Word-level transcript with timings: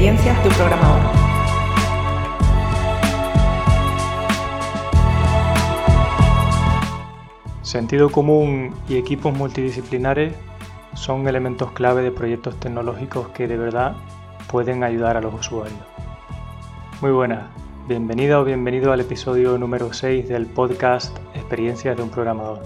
experiencias 0.00 0.42
de 0.42 0.48
un 0.48 0.54
programador. 0.54 1.00
Sentido 7.60 8.10
común 8.10 8.74
y 8.88 8.96
equipos 8.96 9.36
multidisciplinares 9.36 10.34
son 10.94 11.28
elementos 11.28 11.72
clave 11.72 12.02
de 12.02 12.12
proyectos 12.12 12.58
tecnológicos 12.58 13.28
que 13.28 13.46
de 13.46 13.58
verdad 13.58 13.94
pueden 14.50 14.84
ayudar 14.84 15.18
a 15.18 15.20
los 15.20 15.34
usuarios. 15.34 15.78
Muy 17.02 17.10
buenas, 17.10 17.50
bienvenida 17.86 18.40
o 18.40 18.44
bienvenido 18.44 18.94
al 18.94 19.00
episodio 19.00 19.58
número 19.58 19.92
6 19.92 20.30
del 20.30 20.46
podcast 20.46 21.14
Experiencias 21.34 21.98
de 21.98 22.02
un 22.02 22.08
programador. 22.08 22.62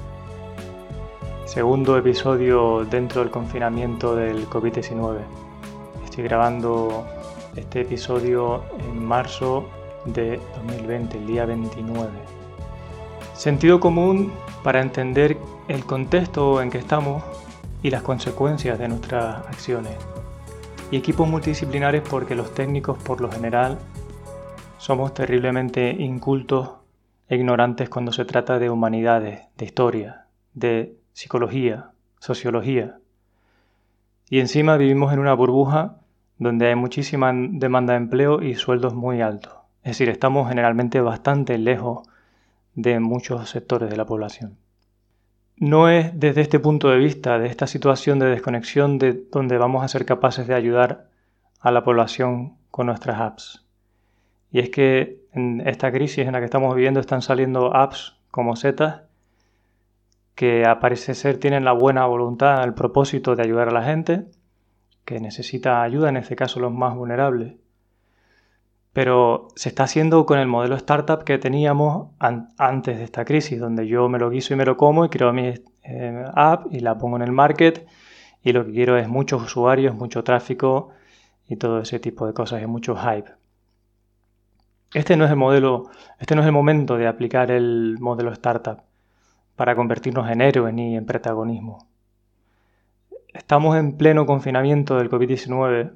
Segundo 1.47 1.99
episodio 1.99 2.85
dentro 2.85 3.23
del 3.23 3.33
confinamiento 3.33 4.15
del 4.15 4.49
COVID-19. 4.49 5.19
Estoy 6.05 6.23
grabando 6.23 7.05
este 7.57 7.83
episodio 7.83 8.65
en 8.79 9.05
marzo 9.05 9.69
de 10.07 10.41
2020, 10.57 11.19
el 11.19 11.27
día 11.27 11.47
29. 11.47 12.11
Sentido 13.35 13.81
común 13.81 14.33
para 14.63 14.81
entender 14.81 15.39
el 15.69 15.85
contexto 15.85 16.61
en 16.61 16.71
que 16.71 16.79
estamos 16.79 17.23
y 17.83 17.91
las 17.91 18.03
consecuencias 18.03 18.79
de 18.79 18.89
nuestras 18.89 19.47
acciones. 19.47 19.97
Y 20.91 20.97
equipos 20.97 21.29
multidisciplinares 21.29 22.03
porque 22.09 22.35
los 22.35 22.55
técnicos 22.55 22.99
por 23.03 23.21
lo 23.21 23.31
general 23.31 23.79
somos 24.79 25.15
terriblemente 25.15 25.91
incultos 25.91 26.71
e 27.29 27.37
ignorantes 27.37 27.89
cuando 27.89 28.13
se 28.13 28.25
trata 28.25 28.59
de 28.59 28.71
humanidades, 28.71 29.47
de 29.57 29.65
historia, 29.65 30.27
de 30.53 30.97
psicología, 31.13 31.91
sociología. 32.19 32.99
Y 34.29 34.41
encima 34.41 34.77
vivimos 34.77 35.13
en 35.13 35.21
una 35.21 35.35
burbuja 35.35 35.97
donde 36.39 36.69
hay 36.69 36.75
muchísima 36.75 37.33
demanda 37.35 37.93
de 37.93 37.99
empleo 37.99 38.43
y 38.43 38.55
sueldos 38.55 38.95
muy 38.95 39.21
altos. 39.21 39.53
Es 39.83 39.93
decir, 39.93 40.09
estamos 40.09 40.49
generalmente 40.49 41.01
bastante 41.01 41.59
lejos 41.59 42.09
de 42.75 43.01
muchos 43.01 43.51
sectores 43.51 43.91
de 43.91 43.97
la 43.97 44.07
población. 44.07 44.57
No 45.57 45.89
es 45.89 46.19
desde 46.19 46.41
este 46.41 46.59
punto 46.59 46.89
de 46.91 46.99
vista, 46.99 47.39
de 47.39 47.47
esta 47.47 47.67
situación 47.67 48.19
de 48.19 48.27
desconexión, 48.27 48.99
de 48.99 49.25
donde 49.31 49.59
vamos 49.59 49.85
a 49.85 49.89
ser 49.89 50.05
capaces 50.05 50.49
de 50.49 50.55
ayudar 50.55 51.09
a 51.61 51.71
la 51.71 51.85
población 51.85 52.55
con 52.71 52.87
nuestras 52.87 53.21
apps. 53.21 53.65
Y 54.51 54.59
es 54.59 54.71
que 54.71 55.21
en 55.33 55.67
esta 55.67 55.93
crisis 55.93 56.27
en 56.27 56.33
la 56.33 56.41
que 56.41 56.47
estamos 56.47 56.75
viviendo 56.75 57.01
están 57.01 57.23
saliendo 57.23 57.75
apps 57.77 58.17
como 58.31 58.57
Zetas 58.57 59.03
que 60.35 60.67
a 60.67 60.81
parece 60.81 61.15
ser 61.15 61.39
tienen 61.39 61.65
la 61.65 61.73
buena 61.73 62.07
voluntad, 62.07 62.65
el 62.65 62.75
propósito 62.75 63.37
de 63.37 63.43
ayudar 63.43 63.69
a 63.69 63.73
la 63.73 63.85
gente, 63.85 64.27
que 65.05 65.21
necesita 65.21 65.83
ayuda, 65.83 66.09
en 66.09 66.17
este 66.17 66.37
caso 66.37 66.61
los 66.61 66.73
más 66.73 66.95
vulnerables. 66.95 67.55
Pero 68.93 69.49
se 69.57 69.69
está 69.69 69.85
haciendo 69.85 70.25
con 70.25 70.39
el 70.39 70.47
modelo 70.47 70.77
startup 70.77 71.25
que 71.25 71.39
teníamos 71.39 72.11
antes 72.19 72.99
de 72.99 73.05
esta 73.05 73.25
crisis, 73.25 73.59
donde 73.59 73.87
yo 73.87 74.09
me 74.09 74.19
lo 74.19 74.31
guiso 74.31 74.55
y 74.55 74.57
me 74.57 74.65
lo 74.65 74.77
como 74.77 75.05
y 75.05 75.09
creo 75.09 75.33
mi 75.33 75.53
eh, 75.83 76.25
app 76.35 76.67
y 76.73 76.81
la 76.81 76.97
pongo 76.97 77.17
en 77.17 77.23
el 77.23 77.33
market 77.33 77.87
y 78.43 78.53
lo 78.53 78.65
que 78.65 78.73
quiero 78.73 78.97
es 78.97 79.09
muchos 79.09 79.43
usuarios, 79.43 79.95
mucho 79.95 80.23
tráfico 80.23 80.91
y 81.49 81.57
todo 81.57 81.81
ese 81.81 81.99
tipo 81.99 82.27
de 82.27 82.35
cosas 82.35 82.63
y 82.63 82.67
mucho 82.67 82.95
hype. 82.97 83.31
Este 84.93 85.17
no 85.17 85.25
es 85.25 85.31
el 85.31 85.37
modelo, 85.37 85.91
este 86.21 86.37
no 86.37 86.43
es 86.43 86.47
el 86.47 86.53
momento 86.53 86.97
de 86.97 87.09
aplicar 87.09 87.51
el 87.51 87.97
modelo 87.99 88.31
startup 88.33 88.83
para 89.57 89.75
convertirnos 89.75 90.31
en 90.31 90.41
héroes 90.41 90.73
ni 90.73 90.97
en 90.97 91.05
protagonismo. 91.05 91.89
Estamos 93.35 93.77
en 93.77 93.97
pleno 93.97 94.27
confinamiento 94.27 94.97
del 94.97 95.11
COVID-19 95.11 95.93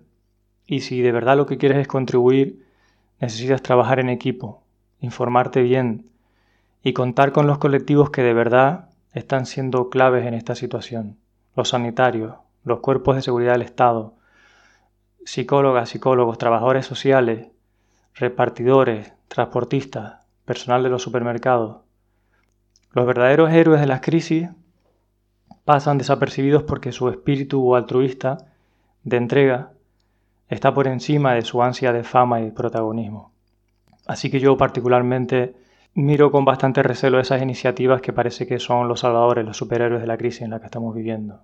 y 0.67 0.81
si 0.81 1.01
de 1.03 1.13
verdad 1.13 1.37
lo 1.37 1.47
que 1.47 1.57
quieres 1.57 1.79
es 1.79 1.87
contribuir, 1.87 2.67
necesitas 3.21 3.63
trabajar 3.63 4.01
en 4.01 4.09
equipo, 4.09 4.65
informarte 4.99 5.63
bien 5.63 6.11
y 6.83 6.95
contar 6.95 7.31
con 7.31 7.47
los 7.47 7.59
colectivos 7.59 8.11
que 8.11 8.23
de 8.23 8.35
verdad 8.35 8.91
están 9.13 9.47
siendo 9.47 9.89
claves 9.89 10.27
en 10.27 10.35
esta 10.35 10.57
situación. 10.57 11.17
Los 11.55 11.69
sanitarios, 11.69 12.35
los 12.65 12.81
cuerpos 12.81 13.15
de 13.15 13.23
seguridad 13.23 13.53
del 13.53 13.63
Estado, 13.63 14.15
psicólogas, 15.25 15.91
psicólogos, 15.91 16.39
trabajadores 16.39 16.87
sociales, 16.87 17.53
repartidores, 18.17 19.13
transportistas, 19.29 20.27
personal 20.45 20.83
de 20.83 20.89
los 20.89 21.05
supermercados, 21.05 21.83
los 22.91 23.07
verdaderos 23.07 23.53
héroes 23.53 23.81
de 23.81 23.87
las 23.87 24.01
crisis 24.01 24.49
pasan 25.69 25.99
desapercibidos 25.99 26.63
porque 26.63 26.93
su 26.93 27.11
espíritu 27.11 27.77
altruista 27.77 28.39
de 29.05 29.19
entrega 29.19 29.73
está 30.49 30.73
por 30.73 30.87
encima 30.89 31.35
de 31.35 31.43
su 31.43 31.63
ansia 31.63 31.93
de 31.93 32.05
fama 32.05 32.41
y 32.41 32.51
protagonismo. 32.53 33.33
Así 34.07 34.31
que 34.31 34.41
yo 34.41 34.57
particularmente 34.57 35.57
miro 35.93 36.31
con 36.31 36.47
bastante 36.47 36.83
recelo 36.83 37.21
esas 37.21 37.43
iniciativas 37.43 38.01
que 38.01 38.15
parece 38.15 38.47
que 38.47 38.59
son 38.59 38.89
los 38.89 39.01
salvadores, 39.01 39.45
los 39.45 39.59
superhéroes 39.59 40.01
de 40.01 40.07
la 40.07 40.17
crisis 40.17 40.41
en 40.41 40.53
la 40.53 40.59
que 40.59 40.65
estamos 40.65 40.95
viviendo. 40.95 41.43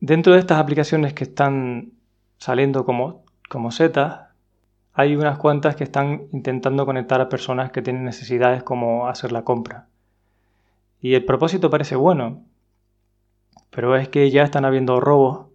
Dentro 0.00 0.32
de 0.32 0.38
estas 0.38 0.58
aplicaciones 0.58 1.12
que 1.12 1.24
están 1.24 1.92
saliendo 2.38 2.86
como, 2.86 3.22
como 3.50 3.70
setas, 3.70 4.30
hay 4.94 5.14
unas 5.14 5.36
cuantas 5.36 5.76
que 5.76 5.84
están 5.84 6.22
intentando 6.32 6.86
conectar 6.86 7.20
a 7.20 7.28
personas 7.28 7.70
que 7.70 7.82
tienen 7.82 8.04
necesidades 8.04 8.62
como 8.62 9.08
hacer 9.08 9.30
la 9.30 9.44
compra. 9.44 9.88
Y 11.02 11.12
el 11.12 11.26
propósito 11.26 11.68
parece 11.68 11.96
bueno, 11.96 12.46
pero 13.74 13.96
es 13.96 14.08
que 14.08 14.30
ya 14.30 14.42
están 14.42 14.66
habiendo 14.66 15.00
robos 15.00 15.46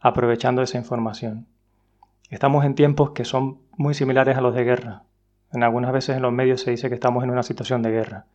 aprovechando 0.00 0.60
esa 0.60 0.76
información. 0.76 1.46
Estamos 2.30 2.64
en 2.64 2.74
tiempos 2.74 3.10
que 3.10 3.24
son 3.24 3.60
muy 3.76 3.94
similares 3.94 4.36
a 4.36 4.40
los 4.40 4.54
de 4.54 4.64
guerra. 4.64 5.04
En 5.52 5.62
algunas 5.62 5.92
veces 5.92 6.16
en 6.16 6.22
los 6.22 6.32
medios 6.32 6.60
se 6.60 6.72
dice 6.72 6.88
que 6.88 6.96
estamos 6.96 7.22
en 7.22 7.30
una 7.30 7.44
situación 7.44 7.80
de 7.82 7.92
guerra. 7.92 8.26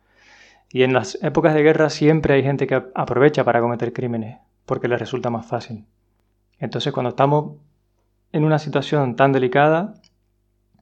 Y 0.70 0.82
en 0.84 0.94
las 0.94 1.22
épocas 1.22 1.54
de 1.54 1.62
guerra 1.62 1.90
siempre 1.90 2.34
hay 2.34 2.42
gente 2.42 2.66
que 2.66 2.82
aprovecha 2.94 3.44
para 3.44 3.60
cometer 3.60 3.92
crímenes, 3.92 4.38
porque 4.64 4.88
les 4.88 4.98
resulta 4.98 5.28
más 5.28 5.44
fácil. 5.44 5.84
Entonces 6.58 6.92
cuando 6.92 7.10
estamos 7.10 7.56
en 8.32 8.44
una 8.44 8.58
situación 8.58 9.16
tan 9.16 9.32
delicada 9.32 9.94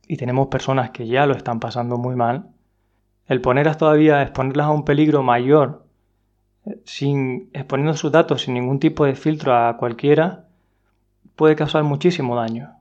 y 0.07 0.17
tenemos 0.17 0.47
personas 0.47 0.91
que 0.91 1.09
ya 1.09 1.27
lo 1.27 1.35
están 1.35 1.59
pasando 1.59 1.99
muy 1.99 2.15
mal, 2.15 2.51
el 3.27 3.41
ponerlas 3.41 3.79
todavía, 3.79 4.23
exponerlas 4.23 4.69
a 4.69 4.71
un 4.71 4.85
peligro 4.85 5.25
mayor, 5.25 5.82
sin 6.85 7.51
exponiendo 7.53 7.95
sus 7.95 8.13
datos 8.13 8.43
sin 8.43 8.55
ningún 8.55 8.79
tipo 8.79 9.05
de 9.05 9.15
filtro 9.15 9.55
a 9.55 9.77
cualquiera, 9.77 10.47
puede 11.37 11.57
causar 11.57 11.85
muchísimo 11.85 12.37
daño. 12.37 12.77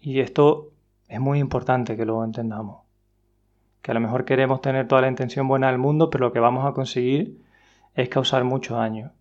Y 0.00 0.20
esto 0.20 0.70
es 1.08 1.20
muy 1.20 1.38
importante 1.38 1.96
que 1.96 2.04
lo 2.04 2.22
entendamos. 2.24 2.82
Que 3.82 3.90
a 3.90 3.94
lo 3.94 4.00
mejor 4.00 4.24
queremos 4.24 4.60
tener 4.60 4.88
toda 4.88 5.02
la 5.02 5.08
intención 5.08 5.48
buena 5.48 5.68
del 5.68 5.78
mundo, 5.78 6.10
pero 6.10 6.26
lo 6.26 6.32
que 6.32 6.40
vamos 6.40 6.66
a 6.66 6.72
conseguir 6.72 7.40
es 7.94 8.08
causar 8.08 8.44
mucho 8.44 8.76
daño. 8.76 9.12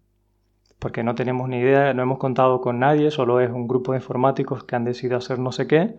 Porque 0.79 1.03
no 1.03 1.15
tenemos 1.15 1.47
ni 1.47 1.57
idea, 1.57 1.93
no 1.93 2.01
hemos 2.01 2.17
contado 2.17 2.59
con 2.59 2.79
nadie, 2.79 3.11
solo 3.11 3.39
es 3.39 3.49
un 3.51 3.67
grupo 3.67 3.93
de 3.93 3.99
informáticos 3.99 4.63
que 4.63 4.75
han 4.75 4.83
decidido 4.83 5.17
hacer 5.17 5.39
no 5.39 5.51
sé 5.51 5.67
qué 5.67 5.95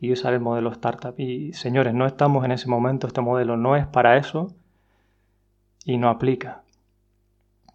y 0.00 0.12
usar 0.12 0.34
el 0.34 0.40
modelo 0.40 0.70
startup. 0.72 1.14
Y 1.18 1.52
señores, 1.52 1.94
no 1.94 2.06
estamos 2.06 2.44
en 2.44 2.52
ese 2.52 2.68
momento, 2.68 3.06
este 3.06 3.20
modelo 3.20 3.56
no 3.56 3.76
es 3.76 3.86
para 3.86 4.16
eso 4.16 4.54
y 5.84 5.98
no 5.98 6.08
aplica. 6.08 6.62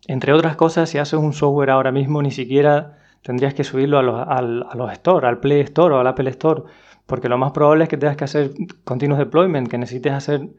Entre 0.07 0.33
otras 0.33 0.55
cosas, 0.55 0.89
si 0.89 0.97
haces 0.97 1.19
un 1.19 1.33
software 1.33 1.69
ahora 1.69 1.91
mismo, 1.91 2.21
ni 2.21 2.31
siquiera 2.31 2.97
tendrías 3.21 3.53
que 3.53 3.63
subirlo 3.63 3.99
a 3.99 4.03
los, 4.03 4.19
a 4.19 4.75
los 4.75 4.91
Store, 4.91 5.27
al 5.27 5.39
Play 5.39 5.61
Store 5.61 5.95
o 5.95 5.99
al 5.99 6.07
Apple 6.07 6.29
Store, 6.31 6.63
porque 7.05 7.29
lo 7.29 7.37
más 7.37 7.51
probable 7.51 7.83
es 7.85 7.89
que 7.89 7.97
tengas 7.97 8.17
que 8.17 8.25
hacer 8.25 8.51
continuous 8.83 9.19
deployment, 9.19 9.69
que 9.69 9.77
necesites 9.77 10.13
hacer 10.13 10.50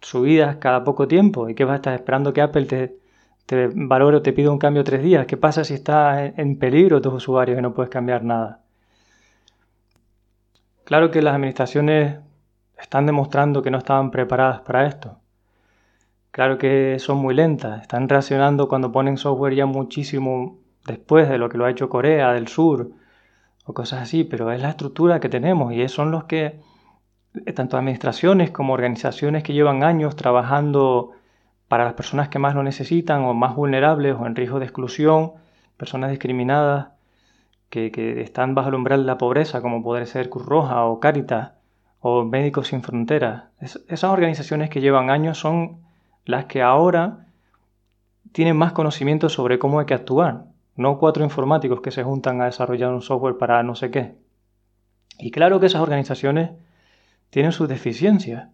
subidas 0.00 0.56
cada 0.56 0.84
poco 0.84 1.08
tiempo 1.08 1.48
y 1.48 1.54
que 1.54 1.64
vas 1.64 1.74
a 1.74 1.76
estar 1.76 1.94
esperando 1.94 2.32
que 2.32 2.42
Apple 2.42 2.66
te, 2.66 2.98
te 3.46 3.68
valore 3.74 4.18
o 4.18 4.22
te 4.22 4.32
pida 4.32 4.50
un 4.50 4.58
cambio 4.58 4.84
tres 4.84 5.02
días. 5.02 5.26
¿Qué 5.26 5.36
pasa 5.36 5.64
si 5.64 5.74
está 5.74 6.26
en 6.26 6.58
peligro 6.58 7.00
tus 7.00 7.14
usuarios 7.14 7.58
y 7.58 7.62
no 7.62 7.74
puedes 7.74 7.90
cambiar 7.90 8.22
nada? 8.22 8.60
Claro 10.84 11.10
que 11.10 11.22
las 11.22 11.34
administraciones 11.34 12.18
están 12.78 13.06
demostrando 13.06 13.62
que 13.62 13.70
no 13.70 13.78
estaban 13.78 14.10
preparadas 14.10 14.60
para 14.60 14.86
esto. 14.86 15.18
Claro 16.34 16.58
que 16.58 16.98
son 16.98 17.18
muy 17.18 17.32
lentas, 17.32 17.82
están 17.82 18.08
reaccionando 18.08 18.66
cuando 18.66 18.90
ponen 18.90 19.18
software 19.18 19.54
ya 19.54 19.66
muchísimo 19.66 20.58
después 20.84 21.28
de 21.28 21.38
lo 21.38 21.48
que 21.48 21.58
lo 21.58 21.64
ha 21.64 21.70
hecho 21.70 21.88
Corea 21.88 22.32
del 22.32 22.48
Sur 22.48 22.90
o 23.64 23.72
cosas 23.72 24.02
así, 24.02 24.24
pero 24.24 24.50
es 24.50 24.60
la 24.60 24.70
estructura 24.70 25.20
que 25.20 25.28
tenemos 25.28 25.72
y 25.72 25.88
son 25.88 26.10
los 26.10 26.24
que, 26.24 26.58
tanto 27.54 27.76
administraciones 27.76 28.50
como 28.50 28.72
organizaciones 28.72 29.44
que 29.44 29.52
llevan 29.52 29.84
años 29.84 30.16
trabajando 30.16 31.12
para 31.68 31.84
las 31.84 31.94
personas 31.94 32.30
que 32.30 32.40
más 32.40 32.56
lo 32.56 32.64
necesitan 32.64 33.22
o 33.22 33.32
más 33.32 33.54
vulnerables 33.54 34.16
o 34.18 34.26
en 34.26 34.34
riesgo 34.34 34.58
de 34.58 34.64
exclusión, 34.64 35.34
personas 35.76 36.10
discriminadas, 36.10 36.88
que, 37.68 38.22
están 38.22 38.56
bajo 38.56 38.70
el 38.70 38.74
umbral 38.74 39.02
de 39.02 39.06
la 39.06 39.18
pobreza, 39.18 39.62
como 39.62 39.84
puede 39.84 40.04
ser 40.06 40.30
Cruz 40.30 40.46
Roja 40.46 40.84
o 40.84 40.98
Caritas 40.98 41.52
o 42.00 42.24
Médicos 42.24 42.66
Sin 42.66 42.82
Fronteras. 42.82 43.44
esas 43.60 44.10
organizaciones 44.10 44.68
que 44.68 44.80
llevan 44.80 45.10
años 45.10 45.38
son 45.38 45.83
las 46.24 46.46
que 46.46 46.62
ahora 46.62 47.26
tienen 48.32 48.56
más 48.56 48.72
conocimiento 48.72 49.28
sobre 49.28 49.58
cómo 49.58 49.80
hay 49.80 49.86
que 49.86 49.94
actuar, 49.94 50.46
no 50.76 50.98
cuatro 50.98 51.22
informáticos 51.22 51.80
que 51.80 51.90
se 51.90 52.02
juntan 52.02 52.40
a 52.40 52.46
desarrollar 52.46 52.92
un 52.92 53.02
software 53.02 53.38
para 53.38 53.62
no 53.62 53.74
sé 53.74 53.90
qué. 53.90 54.16
Y 55.18 55.30
claro 55.30 55.60
que 55.60 55.66
esas 55.66 55.82
organizaciones 55.82 56.50
tienen 57.30 57.52
sus 57.52 57.68
deficiencias, 57.68 58.48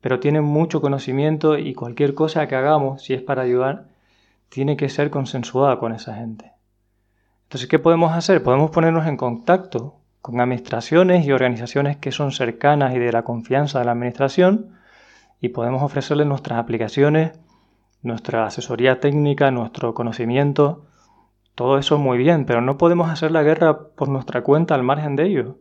pero 0.00 0.20
tienen 0.20 0.44
mucho 0.44 0.80
conocimiento 0.80 1.58
y 1.58 1.74
cualquier 1.74 2.14
cosa 2.14 2.46
que 2.48 2.56
hagamos, 2.56 3.02
si 3.02 3.12
es 3.12 3.22
para 3.22 3.42
ayudar, 3.42 3.88
tiene 4.48 4.76
que 4.76 4.88
ser 4.88 5.10
consensuada 5.10 5.78
con 5.78 5.92
esa 5.92 6.14
gente. 6.14 6.52
Entonces, 7.44 7.68
¿qué 7.68 7.78
podemos 7.78 8.12
hacer? 8.12 8.42
Podemos 8.42 8.70
ponernos 8.70 9.06
en 9.06 9.16
contacto 9.16 9.96
con 10.22 10.40
administraciones 10.40 11.26
y 11.26 11.32
organizaciones 11.32 11.96
que 11.96 12.12
son 12.12 12.32
cercanas 12.32 12.94
y 12.94 12.98
de 12.98 13.12
la 13.12 13.22
confianza 13.22 13.78
de 13.78 13.86
la 13.86 13.92
administración 13.92 14.79
y 15.40 15.50
podemos 15.50 15.82
ofrecerles 15.82 16.26
nuestras 16.26 16.58
aplicaciones, 16.58 17.38
nuestra 18.02 18.46
asesoría 18.46 19.00
técnica, 19.00 19.50
nuestro 19.50 19.94
conocimiento, 19.94 20.84
todo 21.54 21.78
eso 21.78 21.98
muy 21.98 22.18
bien, 22.18 22.46
pero 22.46 22.60
no 22.60 22.78
podemos 22.78 23.10
hacer 23.10 23.30
la 23.30 23.42
guerra 23.42 23.88
por 23.88 24.08
nuestra 24.08 24.42
cuenta 24.42 24.74
al 24.74 24.82
margen 24.82 25.16
de 25.16 25.26
ello. 25.26 25.58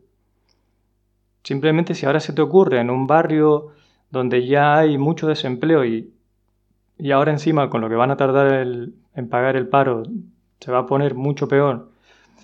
Simplemente 1.43 1.95
si 1.95 2.05
ahora 2.05 2.19
se 2.19 2.33
te 2.33 2.41
ocurre 2.41 2.79
en 2.79 2.89
un 2.89 3.07
barrio 3.07 3.69
donde 4.09 4.45
ya 4.45 4.77
hay 4.77 4.97
mucho 4.97 5.27
desempleo 5.27 5.85
y, 5.85 6.13
y 6.97 7.11
ahora 7.11 7.31
encima 7.31 7.69
con 7.69 7.81
lo 7.81 7.89
que 7.89 7.95
van 7.95 8.11
a 8.11 8.17
tardar 8.17 8.65
en 9.15 9.29
pagar 9.29 9.55
el 9.55 9.67
paro 9.67 10.03
se 10.59 10.71
va 10.71 10.79
a 10.79 10.85
poner 10.85 11.15
mucho 11.15 11.47
peor, 11.47 11.89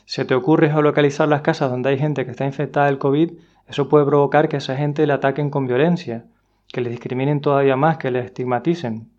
se 0.06 0.24
te 0.24 0.36
ocurre 0.36 0.70
geolocalizar 0.70 1.28
las 1.28 1.42
casas 1.42 1.70
donde 1.70 1.90
hay 1.90 1.98
gente 1.98 2.26
que 2.26 2.32
está 2.32 2.46
infectada 2.46 2.86
del 2.86 2.98
COVID, 2.98 3.32
eso 3.68 3.90
puede 3.90 4.06
provocar 4.06 4.48
que 4.48 4.58
esa 4.58 4.76
gente 4.76 5.06
le 5.06 5.14
ataquen 5.14 5.50
con 5.50 5.68
violencia, 5.68 6.26
que 6.68 6.82
le 6.82 6.90
discriminen 6.90 7.42
todavía 7.42 7.76
más, 7.76 7.98
que 7.98 8.12
le 8.12 8.20
estigmaticen. 8.20 9.10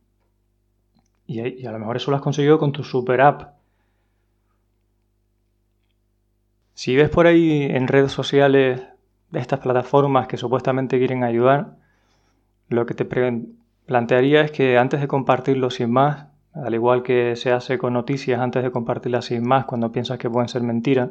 Y, 1.27 1.67
a 1.67 1.73
lo 1.73 1.79
mejor 1.79 1.97
eso 1.97 2.11
lo 2.11 2.17
has 2.17 2.23
conseguido 2.23 2.59
con 2.59 2.73
tu 2.73 2.85
super 2.85 3.21
app. 3.21 3.57
Si 6.75 6.95
ves 6.95 7.09
por 7.09 7.27
ahí 7.27 7.63
en 7.63 7.89
redes 7.89 8.13
sociales 8.13 8.83
estas 9.33 9.61
plataformas 9.61 10.29
que 10.29 10.37
supuestamente 10.37 10.99
quieren 10.99 11.25
ayudar, 11.25 11.77
lo 12.69 12.87
que 12.87 12.95
te 12.95 13.07
plantearía 13.87 14.43
es 14.43 14.51
que 14.51 14.79
antes 14.79 15.01
de 15.01 15.09
compartirlo 15.09 15.71
sin 15.71 15.91
más, 15.91 16.27
al 16.53 16.75
igual 16.75 17.03
que 17.03 17.37
se 17.37 17.53
hace 17.53 17.79
con 17.79 17.95
noticias 17.95 18.41
antes 18.41 18.63
de 18.63 18.71
compartirlas 18.71 19.27
sin 19.27 19.47
más 19.47 19.65
cuando 19.65 19.93
piensas 19.93 20.19
que 20.19 20.31
pueden 20.31 20.49
ser 20.49 20.63
mentiras, 20.63 21.11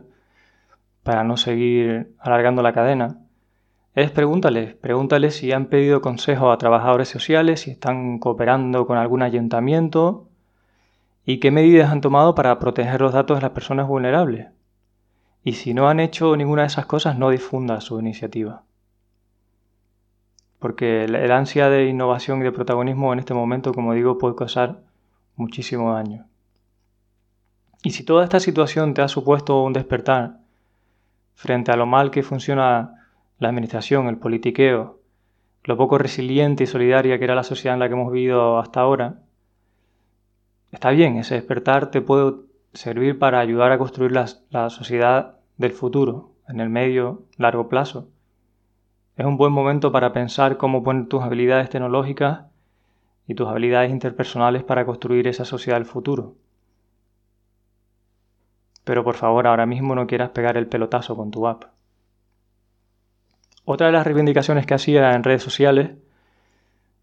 para 1.03 1.23
no 1.23 1.37
seguir 1.37 2.15
alargando 2.19 2.61
la 2.61 2.73
cadena, 2.73 3.24
es 3.95 4.11
pregúntales, 4.11 4.75
pregúntales 4.75 5.37
si 5.37 5.53
han 5.53 5.67
pedido 5.67 6.01
consejo 6.01 6.51
a 6.51 6.57
trabajadores 6.57 7.07
sociales, 7.07 7.61
si 7.61 7.71
están 7.71 8.19
cooperando 8.19 8.85
con 8.85 8.97
algún 8.97 9.21
ayuntamiento 9.21 10.27
y 11.25 11.39
qué 11.39 11.49
medidas 11.49 11.91
han 11.91 12.01
tomado 12.01 12.35
para 12.35 12.59
proteger 12.59 12.99
los 12.99 13.13
datos 13.13 13.37
de 13.37 13.43
las 13.43 13.51
personas 13.51 13.87
vulnerables. 13.87 14.47
Y 15.45 15.53
si 15.53 15.73
no 15.73 15.87
han 15.87 16.01
hecho 16.01 16.35
ninguna 16.35 16.63
de 16.63 16.67
esas 16.67 16.85
cosas, 16.87 17.17
no 17.17 17.29
difunda 17.29 17.79
su 17.79 17.97
iniciativa. 17.97 18.63
Porque 20.59 21.05
el 21.05 21.31
ansia 21.31 21.69
de 21.69 21.85
innovación 21.85 22.41
y 22.41 22.43
de 22.43 22.51
protagonismo 22.51 23.13
en 23.13 23.19
este 23.19 23.33
momento, 23.33 23.73
como 23.73 23.93
digo, 23.93 24.17
puede 24.17 24.35
causar 24.35 24.81
muchísimo 25.37 25.93
daño. 25.93 26.25
Y 27.81 27.91
si 27.91 28.03
toda 28.03 28.23
esta 28.25 28.41
situación 28.41 28.93
te 28.93 29.03
ha 29.03 29.07
supuesto 29.07 29.63
un 29.63 29.71
despertar 29.71 30.39
frente 31.35 31.71
a 31.71 31.77
lo 31.77 31.85
mal 31.85 32.11
que 32.11 32.23
funciona 32.23 33.04
la 33.39 33.49
administración, 33.49 34.07
el 34.07 34.17
politiqueo, 34.17 34.99
lo 35.63 35.77
poco 35.77 35.97
resiliente 35.97 36.63
y 36.63 36.67
solidaria 36.67 37.17
que 37.17 37.23
era 37.23 37.35
la 37.35 37.43
sociedad 37.43 37.75
en 37.75 37.79
la 37.79 37.87
que 37.87 37.93
hemos 37.93 38.11
vivido 38.11 38.59
hasta 38.59 38.81
ahora, 38.81 39.19
está 40.71 40.91
bien, 40.91 41.17
ese 41.17 41.35
despertar 41.35 41.91
te 41.91 42.01
puede 42.01 42.35
servir 42.73 43.17
para 43.17 43.39
ayudar 43.39 43.71
a 43.71 43.77
construir 43.77 44.11
la, 44.11 44.69
sociedad 44.69 45.37
del 45.57 45.71
futuro, 45.71 46.31
en 46.47 46.59
el 46.59 46.69
medio, 46.69 47.23
largo 47.37 47.69
plazo. 47.69 48.09
Es 49.15 49.25
un 49.25 49.37
buen 49.37 49.53
momento 49.53 49.91
para 49.91 50.11
pensar 50.13 50.57
cómo 50.57 50.83
poner 50.83 51.07
tus 51.07 51.23
habilidades 51.23 51.69
tecnológicas 51.69 52.45
y 53.27 53.35
tus 53.35 53.47
habilidades 53.47 53.91
interpersonales 53.91 54.63
para 54.63 54.85
construir 54.85 55.27
esa 55.27 55.45
sociedad 55.45 55.77
del 55.77 55.85
futuro. 55.85 56.35
Pero 58.83 59.03
por 59.03 59.15
favor, 59.15 59.47
ahora 59.47 59.65
mismo 59.65 59.95
no 59.95 60.05
quieras 60.05 60.29
pegar 60.29 60.57
el 60.57 60.67
pelotazo 60.67 61.15
con 61.15 61.31
tu 61.31 61.47
app. 61.47 61.74
Otra 63.65 63.87
de 63.87 63.93
las 63.93 64.05
reivindicaciones 64.05 64.67
que 64.67 64.75
hacía 64.75 65.13
en 65.13 65.23
redes 65.23 65.41
sociales 65.41 65.91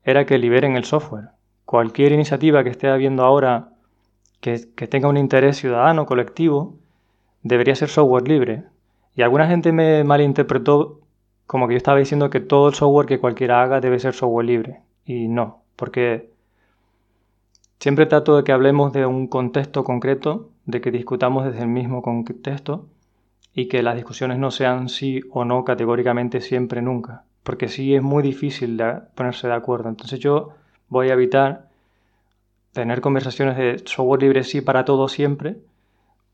era 0.04 0.26
que 0.26 0.38
liberen 0.38 0.76
el 0.76 0.84
software. 0.84 1.30
Cualquier 1.64 2.12
iniciativa 2.12 2.62
que 2.62 2.70
esté 2.70 2.88
habiendo 2.88 3.24
ahora 3.24 3.70
que, 4.40 4.58
tenga 4.88 5.08
un 5.08 5.16
interés 5.16 5.56
ciudadano, 5.56 6.06
colectivo, 6.06 6.76
debería 7.42 7.74
ser 7.74 7.88
software 7.88 8.28
libre. 8.28 8.64
Y 9.16 9.22
alguna 9.22 9.48
gente 9.48 9.72
me 9.72 10.04
malinterpretó 10.04 11.00
como 11.46 11.66
que 11.66 11.74
yo 11.74 11.78
estaba 11.78 11.98
diciendo 11.98 12.30
que 12.30 12.40
todo 12.40 12.68
el 12.68 12.74
software 12.74 13.06
que 13.06 13.18
cualquiera 13.18 13.62
haga 13.62 13.80
debe 13.80 13.98
ser 13.98 14.14
software 14.14 14.46
libre. 14.46 14.80
Y 15.04 15.26
no, 15.26 15.62
porque 15.74 16.30
siempre 17.80 18.06
trato 18.06 18.36
de 18.36 18.44
que 18.44 18.52
hablemos 18.52 18.92
de 18.92 19.04
un 19.04 19.26
contexto 19.26 19.82
concreto, 19.82 20.50
de 20.66 20.80
que 20.80 20.92
discutamos 20.92 21.44
desde 21.44 21.62
el 21.62 21.68
mismo 21.68 22.02
contexto 22.02 22.86
y 23.54 23.68
que 23.68 23.82
las 23.82 23.96
discusiones 23.96 24.38
no 24.38 24.50
sean 24.50 24.88
sí 24.88 25.22
o 25.30 25.44
no 25.44 25.64
categóricamente 25.64 26.40
siempre 26.40 26.82
nunca, 26.82 27.24
porque 27.42 27.68
sí 27.68 27.94
es 27.94 28.02
muy 28.02 28.22
difícil 28.22 28.82
ponerse 29.14 29.48
de 29.48 29.54
acuerdo. 29.54 29.88
Entonces 29.88 30.20
yo 30.20 30.50
voy 30.88 31.10
a 31.10 31.14
evitar 31.14 31.68
tener 32.72 33.00
conversaciones 33.00 33.56
de 33.56 33.82
software 33.84 34.22
libre 34.22 34.44
sí 34.44 34.60
para 34.60 34.84
todo 34.84 35.08
siempre 35.08 35.56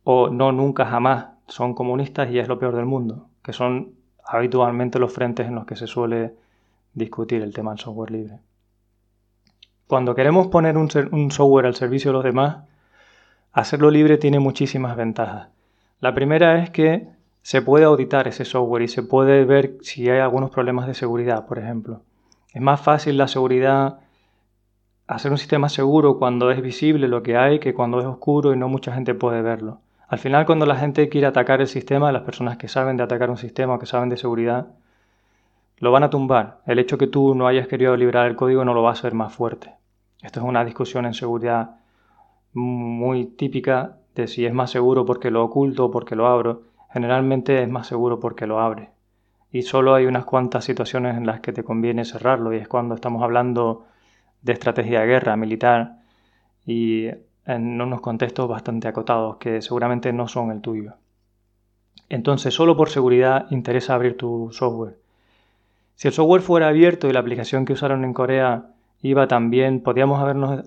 o 0.05 0.31
no 0.31 0.53
nunca 0.53 0.87
jamás 0.87 1.27
son 1.49 1.75
comunistas 1.75 2.31
y 2.31 2.39
es 2.39 2.49
lo 2.49 2.59
peor 2.59 2.77
del 2.77 2.87
mundo, 2.87 3.27
que 3.43 3.53
son 3.53 3.93
habitualmente 4.25 4.99
los 4.99 5.13
frentes 5.13 5.47
en 5.47 5.55
los 5.55 5.67
que 5.67 5.77
se 5.77 5.87
suele 5.87 6.35
discutir 6.95 7.43
el 7.43 7.53
tema 7.53 7.73
del 7.73 7.81
software 7.81 8.11
libre. 8.11 8.39
Cuando 9.87 10.15
queremos 10.15 10.49
poner 10.49 10.77
un, 10.77 10.91
software 11.31 11.67
al 11.67 11.75
servicio 11.75 12.11
de 12.11 12.13
los 12.13 12.25
demás, 12.25 12.59
hacerlo 13.53 13.91
libre 13.91 14.19
tiene 14.19 14.39
muchísimas 14.39 14.97
ventajas. 14.97 15.49
La 16.01 16.15
primera 16.15 16.63
es 16.63 16.71
que 16.71 17.09
se 17.43 17.63
puede 17.63 17.85
auditar 17.85 18.29
ese 18.29 18.45
software 18.45 18.83
y 18.83 18.89
se 18.89 19.03
puede 19.03 19.45
ver 19.45 19.79
si 19.81 20.09
hay 20.09 20.21
algunos 20.21 20.51
problemas 20.51 20.87
de 20.87 20.95
seguridad, 20.95 21.47
por 21.47 21.59
ejemplo. 21.59 22.03
Es 22.53 22.63
más 22.63 22.81
fácil 22.81 23.19
la 23.19 23.27
seguridad, 23.27 23.99
hacer 25.07 25.33
un 25.33 25.39
sistema 25.39 25.69
seguro 25.69 26.19
cuando 26.19 26.51
es 26.51 26.63
visible 26.63 27.09
lo 27.09 27.23
que 27.23 27.37
hay 27.37 27.59
que 27.59 27.75
cuando 27.75 27.99
es 27.99 28.05
oscuro 28.05 28.53
y 28.53 28.57
no 28.57 28.69
mucha 28.69 28.93
gente 28.93 29.15
puede 29.15 29.43
verlo. 29.43 29.81
Al 30.09 30.19
final, 30.19 30.47
cuando 30.47 30.67
la 30.67 30.77
gente 30.77 31.09
quiere 31.09 31.27
atacar 31.27 31.61
el 31.61 31.67
sistema, 31.67 32.13
las 32.13 32.23
personas 32.23 32.57
que 32.57 32.69
saben 32.69 32.97
de 32.97 33.03
atacar 33.03 33.29
un 33.29 33.37
sistema 33.37 33.75
o 33.75 33.79
que 33.79 33.87
saben 33.87 34.09
de 34.09 34.17
seguridad, 34.17 34.69
lo 35.79 35.93
van 35.93 36.05
a 36.05 36.11
tumbar. 36.11 36.61
El 36.67 36.79
hecho 36.79 36.97
que 36.97 37.07
tú 37.09 37.35
no 37.35 37.47
hayas 37.47 37.67
querido 37.67 37.97
liberar 37.97 38.27
el 38.27 38.37
código 38.37 38.65
no 38.65 38.73
lo 38.73 38.83
va 38.83 38.91
a 38.91 38.93
hacer 38.93 39.15
más 39.15 39.35
fuerte. 39.35 39.75
Esto 40.23 40.41
es 40.41 40.47
una 40.47 40.65
discusión 40.65 41.07
en 41.07 41.15
seguridad 41.15 41.77
muy 42.53 43.27
típica 43.27 43.97
si 44.27 44.47
es 44.47 44.53
más 44.53 44.71
seguro 44.71 45.05
porque 45.05 45.31
lo 45.31 45.45
oculto 45.45 45.87
o 45.87 45.91
porque 45.91 46.17
lo 46.17 46.27
abro. 46.27 46.63
Generalmente 46.93 47.63
es 47.63 47.69
más 47.69 47.87
seguro 47.87 48.19
porque 48.19 48.47
lo 48.47 48.61
abre. 48.61 48.91
Y 49.53 49.63
solo 49.63 49.95
hay 49.95 50.07
unas 50.07 50.25
cuantas 50.25 50.65
situaciones 50.65 51.17
en 51.17 51.27
las 51.27 51.41
que 51.41 51.53
te 51.53 51.63
conviene 51.63 52.05
cerrarlo 52.05 52.53
y 52.53 52.57
es 52.57 52.69
cuando 52.69 52.95
estamos 52.95 53.23
hablando 53.23 53.87
de 54.43 54.53
estrategia 54.53 55.01
de 55.01 55.07
guerra 55.07 55.37
militar 55.37 55.99
y 56.67 57.07
en 57.47 57.81
unos 57.81 58.01
contextos 58.01 58.49
bastante 58.49 58.89
acotados 58.89 59.37
que 59.37 59.63
seguramente 59.63 60.13
no 60.13 60.29
son 60.29 60.51
el 60.51 60.61
tuyo. 60.61 60.95
Entonces, 62.11 62.55
solo 62.55 62.77
por 62.77 62.91
seguridad 62.91 63.47
interesa 63.51 63.95
abrir 63.95 64.17
tu 64.17 64.51
software. 64.53 64.99
Si 65.95 66.09
el 66.09 66.15
software 66.15 66.43
fuera 66.43 66.69
abierto 66.69 67.09
y 67.09 67.13
la 67.13 67.21
aplicación 67.21 67.65
que 67.65 67.73
usaron 67.73 68.05
en 68.05 68.15
Corea 68.15 68.67
iba 69.03 69.29
también, 69.29 69.83
podíamos 69.83 70.21
habernos 70.21 70.65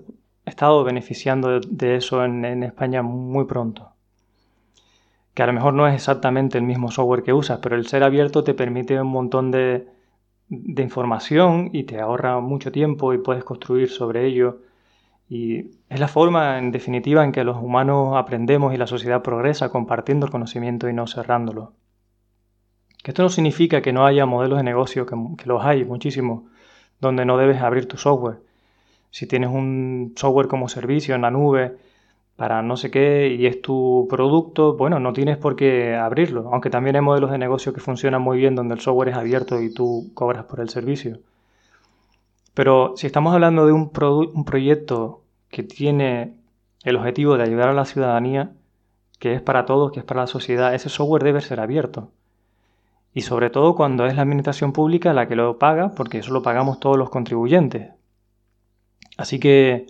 estado 0.52 0.84
beneficiando 0.84 1.60
de, 1.60 1.96
eso 1.96 2.24
en, 2.24 2.62
España 2.62 3.02
muy 3.02 3.46
pronto. 3.46 3.92
Que 5.34 5.42
a 5.42 5.46
lo 5.46 5.52
mejor 5.54 5.74
no 5.74 5.88
es 5.88 5.94
exactamente 5.94 6.58
el 6.58 6.64
mismo 6.64 6.90
software 6.90 7.22
que 7.22 7.32
usas, 7.32 7.58
pero 7.62 7.74
el 7.76 7.86
ser 7.86 8.04
abierto 8.04 8.44
te 8.44 8.54
permite 8.54 9.00
un 9.00 9.08
montón 9.08 9.50
de, 9.50 9.88
información 10.48 11.70
y 11.72 11.84
te 11.84 12.00
ahorra 12.00 12.38
mucho 12.40 12.70
tiempo 12.70 13.14
y 13.14 13.18
puedes 13.18 13.44
construir 13.44 13.88
sobre 13.88 14.26
ello. 14.26 14.60
Y 15.28 15.70
es 15.88 15.98
la 15.98 16.08
forma, 16.08 16.58
en 16.58 16.70
definitiva, 16.70 17.24
en 17.24 17.32
que 17.32 17.44
los 17.44 17.56
humanos 17.56 18.16
aprendemos 18.16 18.74
y 18.74 18.76
la 18.76 18.86
sociedad 18.86 19.22
progresa 19.22 19.70
compartiendo 19.70 20.26
el 20.26 20.32
conocimiento 20.32 20.88
y 20.88 20.92
no 20.92 21.06
cerrándolo. 21.06 21.72
Que 23.02 23.12
esto 23.12 23.22
no 23.22 23.30
significa 23.30 23.80
que 23.80 23.94
no 23.94 24.04
haya 24.04 24.26
modelos 24.26 24.58
de 24.58 24.64
negocio, 24.64 25.06
que, 25.06 25.16
que 25.38 25.46
los 25.46 25.64
hay 25.64 25.84
muchísimos, 25.86 26.42
donde 27.00 27.24
no 27.24 27.38
debes 27.38 27.62
abrir 27.62 27.88
tu 27.88 27.96
software. 27.96 28.51
Si 29.12 29.26
tienes 29.26 29.50
un 29.50 30.14
software 30.16 30.48
como 30.48 30.68
servicio 30.68 31.14
en 31.14 31.20
la 31.20 31.30
nube 31.30 31.76
para 32.36 32.62
no 32.62 32.78
sé 32.78 32.90
qué 32.90 33.28
y 33.28 33.46
es 33.46 33.60
tu 33.60 34.06
producto, 34.08 34.74
bueno, 34.74 35.00
no 35.00 35.12
tienes 35.12 35.36
por 35.36 35.54
qué 35.54 35.94
abrirlo, 35.94 36.48
aunque 36.50 36.70
también 36.70 36.96
hay 36.96 37.02
modelos 37.02 37.30
de 37.30 37.36
negocio 37.36 37.74
que 37.74 37.80
funcionan 37.80 38.22
muy 38.22 38.38
bien 38.38 38.54
donde 38.54 38.74
el 38.74 38.80
software 38.80 39.10
es 39.10 39.16
abierto 39.16 39.60
y 39.60 39.72
tú 39.72 40.10
cobras 40.14 40.44
por 40.46 40.60
el 40.60 40.70
servicio. 40.70 41.18
Pero 42.54 42.94
si 42.96 43.06
estamos 43.06 43.34
hablando 43.34 43.66
de 43.66 43.72
un, 43.72 43.92
un 44.34 44.44
proyecto 44.46 45.20
que 45.50 45.62
tiene 45.62 46.38
el 46.82 46.96
objetivo 46.96 47.36
de 47.36 47.44
ayudar 47.44 47.68
a 47.68 47.74
la 47.74 47.84
ciudadanía, 47.84 48.52
que 49.18 49.34
es 49.34 49.42
para 49.42 49.66
todos, 49.66 49.92
que 49.92 50.00
es 50.00 50.06
para 50.06 50.22
la 50.22 50.26
sociedad, 50.26 50.74
ese 50.74 50.88
software 50.88 51.22
debe 51.22 51.42
ser 51.42 51.60
abierto. 51.60 52.08
Y 53.12 53.20
sobre 53.20 53.50
todo 53.50 53.76
cuando 53.76 54.06
es 54.06 54.16
la 54.16 54.22
administración 54.22 54.72
pública 54.72 55.12
la 55.12 55.28
que 55.28 55.36
lo 55.36 55.58
paga, 55.58 55.90
porque 55.90 56.18
eso 56.18 56.32
lo 56.32 56.42
pagamos 56.42 56.80
todos 56.80 56.96
los 56.96 57.10
contribuyentes. 57.10 57.90
Así 59.16 59.38
que 59.38 59.86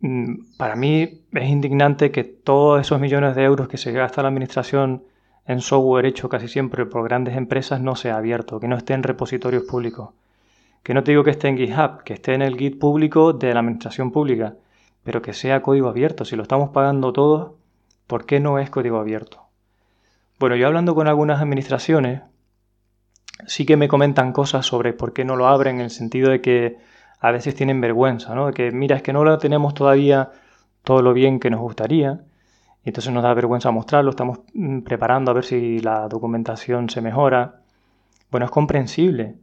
mm, 0.00 0.56
para 0.56 0.76
mí 0.76 1.22
es 1.32 1.48
indignante 1.48 2.10
que 2.10 2.24
todos 2.24 2.80
esos 2.80 3.00
millones 3.00 3.34
de 3.36 3.44
euros 3.44 3.68
que 3.68 3.78
se 3.78 3.92
gasta 3.92 4.22
la 4.22 4.28
administración 4.28 5.04
en 5.46 5.60
software 5.60 6.06
hecho 6.06 6.28
casi 6.28 6.48
siempre 6.48 6.86
por 6.86 7.04
grandes 7.04 7.36
empresas 7.36 7.80
no 7.80 7.96
sea 7.96 8.16
abierto, 8.16 8.60
que 8.60 8.68
no 8.68 8.76
esté 8.76 8.94
en 8.94 9.02
repositorios 9.02 9.64
públicos. 9.64 10.10
Que 10.82 10.94
no 10.94 11.04
te 11.04 11.12
digo 11.12 11.24
que 11.24 11.30
esté 11.30 11.48
en 11.48 11.56
GitHub, 11.56 12.02
que 12.04 12.14
esté 12.14 12.34
en 12.34 12.42
el 12.42 12.56
Git 12.56 12.78
público 12.78 13.32
de 13.32 13.52
la 13.54 13.60
administración 13.60 14.10
pública, 14.10 14.56
pero 15.04 15.22
que 15.22 15.32
sea 15.32 15.62
código 15.62 15.88
abierto. 15.88 16.24
Si 16.24 16.36
lo 16.36 16.42
estamos 16.42 16.70
pagando 16.70 17.12
todos, 17.12 17.52
¿por 18.06 18.26
qué 18.26 18.40
no 18.40 18.58
es 18.58 18.70
código 18.70 18.98
abierto? 18.98 19.42
Bueno, 20.38 20.56
yo 20.56 20.66
hablando 20.66 20.94
con 20.94 21.06
algunas 21.06 21.40
administraciones, 21.40 22.22
sí 23.46 23.64
que 23.64 23.76
me 23.76 23.88
comentan 23.88 24.32
cosas 24.32 24.66
sobre 24.66 24.92
por 24.92 25.12
qué 25.12 25.24
no 25.24 25.36
lo 25.36 25.46
abren, 25.46 25.76
en 25.76 25.82
el 25.82 25.90
sentido 25.90 26.30
de 26.30 26.40
que 26.40 26.78
a 27.22 27.30
veces 27.30 27.54
tienen 27.54 27.80
vergüenza, 27.80 28.34
¿no? 28.34 28.48
De 28.48 28.52
que, 28.52 28.72
mira, 28.72 28.96
es 28.96 29.02
que 29.02 29.12
no 29.12 29.22
lo 29.22 29.38
tenemos 29.38 29.74
todavía 29.74 30.32
todo 30.82 31.02
lo 31.02 31.12
bien 31.14 31.38
que 31.38 31.50
nos 31.50 31.60
gustaría, 31.60 32.20
y 32.84 32.88
entonces 32.88 33.12
nos 33.12 33.22
da 33.22 33.32
vergüenza 33.32 33.70
mostrarlo, 33.70 34.10
estamos 34.10 34.40
mm, 34.54 34.80
preparando 34.80 35.30
a 35.30 35.34
ver 35.34 35.44
si 35.44 35.78
la 35.78 36.08
documentación 36.08 36.90
se 36.90 37.00
mejora. 37.00 37.60
Bueno, 38.32 38.46
es 38.46 38.50
comprensible, 38.50 39.36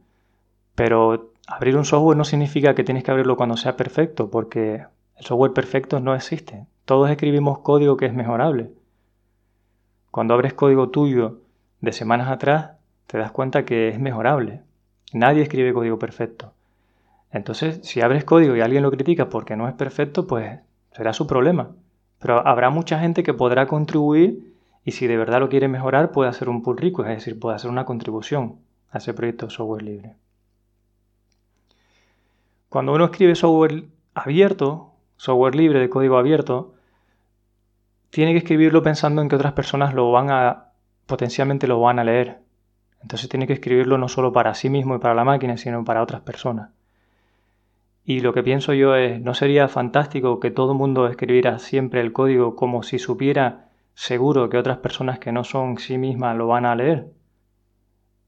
pero 0.74 1.32
abrir 1.46 1.74
un 1.78 1.86
software 1.86 2.18
no 2.18 2.24
significa 2.24 2.74
que 2.74 2.84
tienes 2.84 3.02
que 3.02 3.12
abrirlo 3.12 3.38
cuando 3.38 3.56
sea 3.56 3.76
perfecto, 3.76 4.30
porque 4.30 4.84
el 5.16 5.24
software 5.24 5.54
perfecto 5.54 6.00
no 6.00 6.14
existe. 6.14 6.66
Todos 6.84 7.08
escribimos 7.08 7.60
código 7.60 7.96
que 7.96 8.06
es 8.06 8.12
mejorable. 8.12 8.72
Cuando 10.10 10.34
abres 10.34 10.52
código 10.52 10.90
tuyo 10.90 11.40
de 11.80 11.92
semanas 11.92 12.28
atrás, 12.28 12.72
te 13.06 13.16
das 13.16 13.30
cuenta 13.30 13.64
que 13.64 13.88
es 13.88 13.98
mejorable. 13.98 14.60
Nadie 15.14 15.42
escribe 15.42 15.72
código 15.72 15.98
perfecto. 15.98 16.52
Entonces, 17.32 17.80
si 17.82 18.00
abres 18.00 18.24
código 18.24 18.56
y 18.56 18.60
alguien 18.60 18.82
lo 18.82 18.90
critica 18.90 19.28
porque 19.28 19.56
no 19.56 19.68
es 19.68 19.74
perfecto, 19.74 20.26
pues 20.26 20.60
será 20.92 21.12
su 21.12 21.26
problema. 21.26 21.70
Pero 22.18 22.46
habrá 22.46 22.70
mucha 22.70 22.98
gente 22.98 23.22
que 23.22 23.34
podrá 23.34 23.66
contribuir 23.66 24.54
y 24.84 24.92
si 24.92 25.06
de 25.06 25.16
verdad 25.16 25.40
lo 25.40 25.48
quiere 25.48 25.68
mejorar, 25.68 26.10
puede 26.10 26.30
hacer 26.30 26.48
un 26.48 26.62
pull 26.62 26.78
request, 26.78 27.08
es 27.08 27.16
decir, 27.18 27.38
puede 27.38 27.56
hacer 27.56 27.70
una 27.70 27.84
contribución 27.84 28.56
a 28.90 28.98
ese 28.98 29.14
proyecto 29.14 29.46
de 29.46 29.52
software 29.52 29.82
libre. 29.82 30.14
Cuando 32.68 32.92
uno 32.92 33.06
escribe 33.06 33.34
software 33.34 33.84
abierto, 34.14 34.92
software 35.16 35.54
libre 35.54 35.80
de 35.80 35.90
código 35.90 36.18
abierto, 36.18 36.74
tiene 38.10 38.32
que 38.32 38.38
escribirlo 38.38 38.82
pensando 38.82 39.22
en 39.22 39.28
que 39.28 39.36
otras 39.36 39.52
personas 39.52 39.94
lo 39.94 40.10
van 40.10 40.30
a 40.30 40.66
potencialmente 41.06 41.66
lo 41.66 41.80
van 41.80 41.98
a 41.98 42.04
leer. 42.04 42.40
Entonces 43.02 43.28
tiene 43.28 43.46
que 43.46 43.54
escribirlo 43.54 43.98
no 43.98 44.08
solo 44.08 44.32
para 44.32 44.54
sí 44.54 44.70
mismo 44.70 44.94
y 44.94 44.98
para 44.98 45.14
la 45.14 45.24
máquina, 45.24 45.56
sino 45.56 45.84
para 45.84 46.02
otras 46.02 46.20
personas. 46.20 46.70
Y 48.10 48.18
lo 48.18 48.32
que 48.32 48.42
pienso 48.42 48.74
yo 48.74 48.96
es, 48.96 49.20
¿no 49.22 49.34
sería 49.34 49.68
fantástico 49.68 50.40
que 50.40 50.50
todo 50.50 50.72
el 50.72 50.78
mundo 50.78 51.06
escribiera 51.06 51.60
siempre 51.60 52.00
el 52.00 52.12
código 52.12 52.56
como 52.56 52.82
si 52.82 52.98
supiera 52.98 53.68
seguro 53.94 54.50
que 54.50 54.58
otras 54.58 54.78
personas 54.78 55.20
que 55.20 55.30
no 55.30 55.44
son 55.44 55.78
sí 55.78 55.96
mismas 55.96 56.36
lo 56.36 56.48
van 56.48 56.66
a 56.66 56.74
leer? 56.74 57.06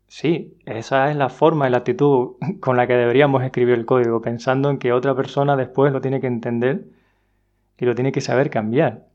Sí, 0.06 0.56
esa 0.66 1.10
es 1.10 1.16
la 1.16 1.30
forma 1.30 1.66
y 1.66 1.72
la 1.72 1.78
actitud 1.78 2.36
con 2.60 2.76
la 2.76 2.86
que 2.86 2.92
deberíamos 2.92 3.42
escribir 3.42 3.74
el 3.74 3.84
código, 3.84 4.22
pensando 4.22 4.70
en 4.70 4.78
que 4.78 4.92
otra 4.92 5.16
persona 5.16 5.56
después 5.56 5.92
lo 5.92 6.00
tiene 6.00 6.20
que 6.20 6.28
entender 6.28 6.84
y 7.76 7.84
lo 7.84 7.96
tiene 7.96 8.12
que 8.12 8.20
saber 8.20 8.50
cambiar. 8.50 9.08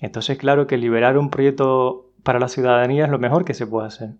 Entonces, 0.00 0.38
claro 0.38 0.68
que 0.68 0.76
liberar 0.76 1.18
un 1.18 1.28
proyecto 1.28 2.12
para 2.22 2.38
la 2.38 2.46
ciudadanía 2.46 3.06
es 3.06 3.10
lo 3.10 3.18
mejor 3.18 3.44
que 3.44 3.54
se 3.54 3.66
puede 3.66 3.88
hacer, 3.88 4.10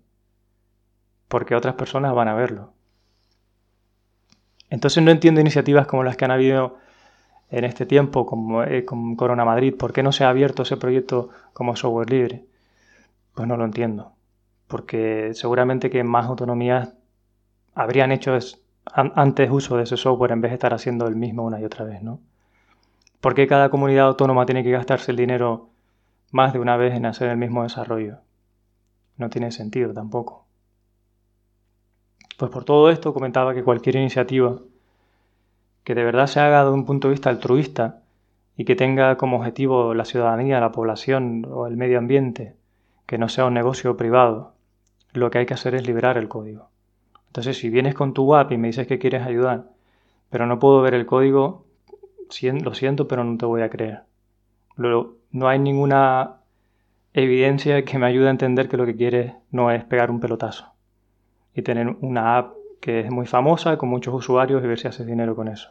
porque 1.29 1.55
otras 1.55 1.77
personas 1.77 2.13
van 2.17 2.27
a 2.27 2.35
verlo. 2.35 2.73
Entonces 4.75 5.03
no 5.03 5.11
entiendo 5.11 5.41
iniciativas 5.41 5.87
como 5.87 6.05
las 6.05 6.17
que 6.17 6.25
han 6.25 6.31
habido 6.31 6.79
en 7.51 7.65
este 7.65 7.87
tiempo, 7.87 8.27
como 8.27 8.65
eh, 8.65 8.85
Corona 9.17 9.45
Madrid, 9.45 9.75
¿por 9.77 9.93
qué 9.93 10.03
no 10.03 10.13
se 10.13 10.25
ha 10.25 10.29
abierto 10.29 10.63
ese 10.63 10.77
proyecto 10.77 11.31
como 11.53 11.77
software 11.77 12.11
libre? 12.11 12.45
Pues 13.35 13.49
no 13.49 13.57
lo 13.57 13.65
entiendo 13.65 14.15
porque 14.67 15.31
seguramente 15.35 15.91
que 15.91 16.03
más 16.05 16.27
autonomías 16.27 16.95
habrían 17.75 18.13
hecho 18.13 18.37
antes 18.93 19.51
uso 19.51 19.77
de 19.77 19.85
ese 19.85 19.97
software 19.97 20.33
en 20.33 20.41
vez 20.41 20.51
de 20.51 20.55
estar 20.55 20.75
haciendo 20.75 21.07
el 21.07 21.17
mismo 21.17 21.45
una 21.45 21.61
y 21.61 21.65
otra 21.65 21.85
vez, 21.85 22.03
¿no? 22.03 22.21
¿Por 23.21 23.35
qué 23.35 23.47
cada 23.47 23.71
comunidad 23.71 24.07
autónoma 24.07 24.47
tiene 24.47 24.63
que 24.63 24.71
gastarse 24.71 25.11
el 25.11 25.17
dinero 25.17 25.71
más 26.31 26.53
de 26.53 26.59
una 26.59 26.77
vez 26.77 26.95
en 26.95 27.07
hacer 27.07 27.31
el 27.31 27.37
mismo 27.37 27.63
desarrollo? 27.63 28.19
No 29.17 29.31
tiene 29.31 29.51
sentido 29.51 29.95
tampoco. 29.95 30.45
Pues 32.37 32.51
por 32.51 32.65
todo 32.65 32.91
esto 32.91 33.15
comentaba 33.15 33.55
que 33.55 33.63
cualquier 33.63 33.97
iniciativa 33.97 34.59
que 35.85 35.95
de 35.95 36.03
verdad 36.03 36.27
se 36.27 36.41
haga 36.41 36.65
de 36.65 36.71
un 36.71 36.85
punto 36.85 37.09
de 37.09 37.13
vista 37.13 37.31
altruista 37.31 38.03
y 38.57 38.65
que 38.65 38.75
tenga 38.75 39.17
como 39.17 39.37
objetivo 39.37 39.95
la 39.95 40.05
ciudadanía, 40.05 40.59
la 40.59 40.73
población 40.73 41.47
o 41.49 41.67
el 41.67 41.77
medio 41.77 41.99
ambiente, 41.99 42.57
que 43.07 43.19
no 43.19 43.29
sea 43.29 43.45
un 43.45 43.55
negocio 43.55 43.97
privado, 43.97 44.55
lo 45.13 45.31
que 45.31 45.39
hay 45.39 45.47
que 45.47 45.55
hacer 45.55 45.75
es 45.75 45.87
liberar 45.87 46.17
el 46.17 46.29
código. 46.29 46.71
Entonces, 47.29 47.59
si 47.59 47.69
vienes 47.69 47.95
con 47.95 48.15
tu 48.15 48.35
app 48.35 48.51
y 48.51 48.57
me 48.57 48.69
dices 48.69 48.87
que 48.87 48.99
quieres 48.99 49.27
ayudar, 49.27 49.69
pero 50.31 50.47
no 50.47 50.59
puedo 50.59 50.81
ver 50.81 50.95
el 50.95 51.07
código, 51.07 51.67
lo 52.63 52.75
siento, 52.75 53.07
pero 53.07 53.23
no 53.23 53.37
te 53.37 53.47
voy 53.47 53.63
a 53.63 53.71
creer. 53.71 54.05
No 54.77 55.49
hay 55.49 55.59
ninguna 55.59 56.37
evidencia 57.13 57.85
que 57.85 57.99
me 57.99 58.07
ayude 58.07 58.29
a 58.29 58.31
entender 58.31 58.69
que 58.69 58.77
lo 58.77 58.87
que 58.87 58.97
quieres 58.97 59.35
no 59.51 59.71
es 59.71 59.85
pegar 59.85 60.11
un 60.11 60.21
pelotazo 60.21 60.74
y 61.55 61.63
tener 61.63 61.89
una 62.01 62.39
app 62.39 62.55
que 62.81 63.01
es 63.01 63.11
muy 63.11 63.27
famosa, 63.27 63.79
con 63.79 63.89
muchos 63.89 64.15
usuarios 64.15 64.63
y 64.63 64.67
ver 64.67 64.79
si 64.79 64.89
haces 64.89 65.07
dinero 65.07 65.35
con 65.35 65.49
eso. 65.49 65.71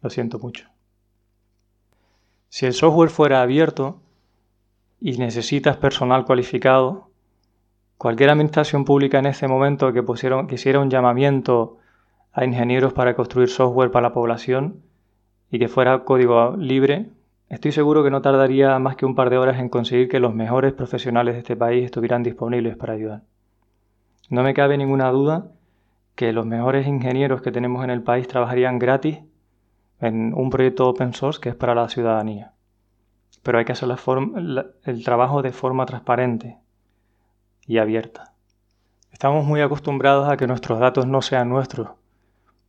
Lo 0.00 0.10
siento 0.10 0.38
mucho. 0.38 0.68
Si 2.48 2.66
el 2.66 2.72
software 2.72 3.10
fuera 3.10 3.42
abierto 3.42 4.00
y 5.00 5.18
necesitas 5.18 5.76
personal 5.76 6.24
cualificado, 6.24 7.12
Cualquier 8.02 8.30
administración 8.30 8.84
pública 8.84 9.20
en 9.20 9.26
ese 9.26 9.46
momento 9.46 9.92
que, 9.92 10.02
pusieron, 10.02 10.48
que 10.48 10.56
hiciera 10.56 10.80
un 10.80 10.90
llamamiento 10.90 11.78
a 12.32 12.44
ingenieros 12.44 12.92
para 12.92 13.14
construir 13.14 13.48
software 13.48 13.92
para 13.92 14.08
la 14.08 14.12
población 14.12 14.82
y 15.52 15.60
que 15.60 15.68
fuera 15.68 16.02
código 16.02 16.56
libre, 16.56 17.10
estoy 17.48 17.70
seguro 17.70 18.02
que 18.02 18.10
no 18.10 18.20
tardaría 18.20 18.76
más 18.80 18.96
que 18.96 19.06
un 19.06 19.14
par 19.14 19.30
de 19.30 19.38
horas 19.38 19.60
en 19.60 19.68
conseguir 19.68 20.08
que 20.08 20.18
los 20.18 20.34
mejores 20.34 20.72
profesionales 20.72 21.34
de 21.34 21.38
este 21.42 21.54
país 21.54 21.84
estuvieran 21.84 22.24
disponibles 22.24 22.76
para 22.76 22.94
ayudar. 22.94 23.22
No 24.28 24.42
me 24.42 24.54
cabe 24.54 24.78
ninguna 24.78 25.10
duda 25.10 25.48
que 26.14 26.32
los 26.32 26.46
mejores 26.46 26.86
ingenieros 26.86 27.42
que 27.42 27.52
tenemos 27.52 27.84
en 27.84 27.90
el 27.90 28.02
país 28.02 28.28
trabajarían 28.28 28.78
gratis 28.78 29.20
en 30.00 30.34
un 30.34 30.50
proyecto 30.50 30.88
open 30.88 31.14
source 31.14 31.40
que 31.40 31.50
es 31.50 31.54
para 31.54 31.74
la 31.74 31.88
ciudadanía. 31.88 32.52
Pero 33.42 33.58
hay 33.58 33.64
que 33.64 33.72
hacer 33.72 33.88
el 33.88 35.04
trabajo 35.04 35.42
de 35.42 35.52
forma 35.52 35.86
transparente, 35.86 36.58
y 37.66 37.78
abierta. 37.78 38.34
Estamos 39.12 39.44
muy 39.44 39.60
acostumbrados 39.60 40.28
a 40.28 40.36
que 40.36 40.46
nuestros 40.46 40.78
datos 40.80 41.06
no 41.06 41.22
sean 41.22 41.48
nuestros, 41.48 41.90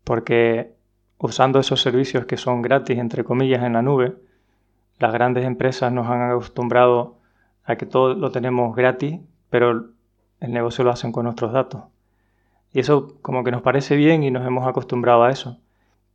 porque 0.03 0.73
usando 1.17 1.59
esos 1.59 1.81
servicios 1.81 2.25
que 2.25 2.37
son 2.37 2.61
gratis, 2.61 2.97
entre 2.97 3.23
comillas, 3.23 3.63
en 3.63 3.73
la 3.73 3.81
nube, 3.81 4.15
las 4.99 5.13
grandes 5.13 5.45
empresas 5.45 5.91
nos 5.91 6.07
han 6.07 6.29
acostumbrado 6.29 7.17
a 7.63 7.75
que 7.75 7.85
todo 7.85 8.13
lo 8.13 8.31
tenemos 8.31 8.75
gratis, 8.75 9.19
pero 9.49 9.89
el 10.43 10.51
negocio 10.51 10.83
lo 10.83 10.91
hacen 10.91 11.13
con 11.13 11.23
nuestros 11.23 11.53
datos. 11.53 11.83
Y 12.73 12.81
eso 12.81 13.15
como 13.21 13.45
que 13.45 13.51
nos 13.51 13.61
parece 13.61 13.95
bien 13.95 14.23
y 14.23 14.29
nos 14.29 14.45
hemos 14.45 14.67
acostumbrado 14.67 15.23
a 15.23 15.31
eso. 15.31 15.57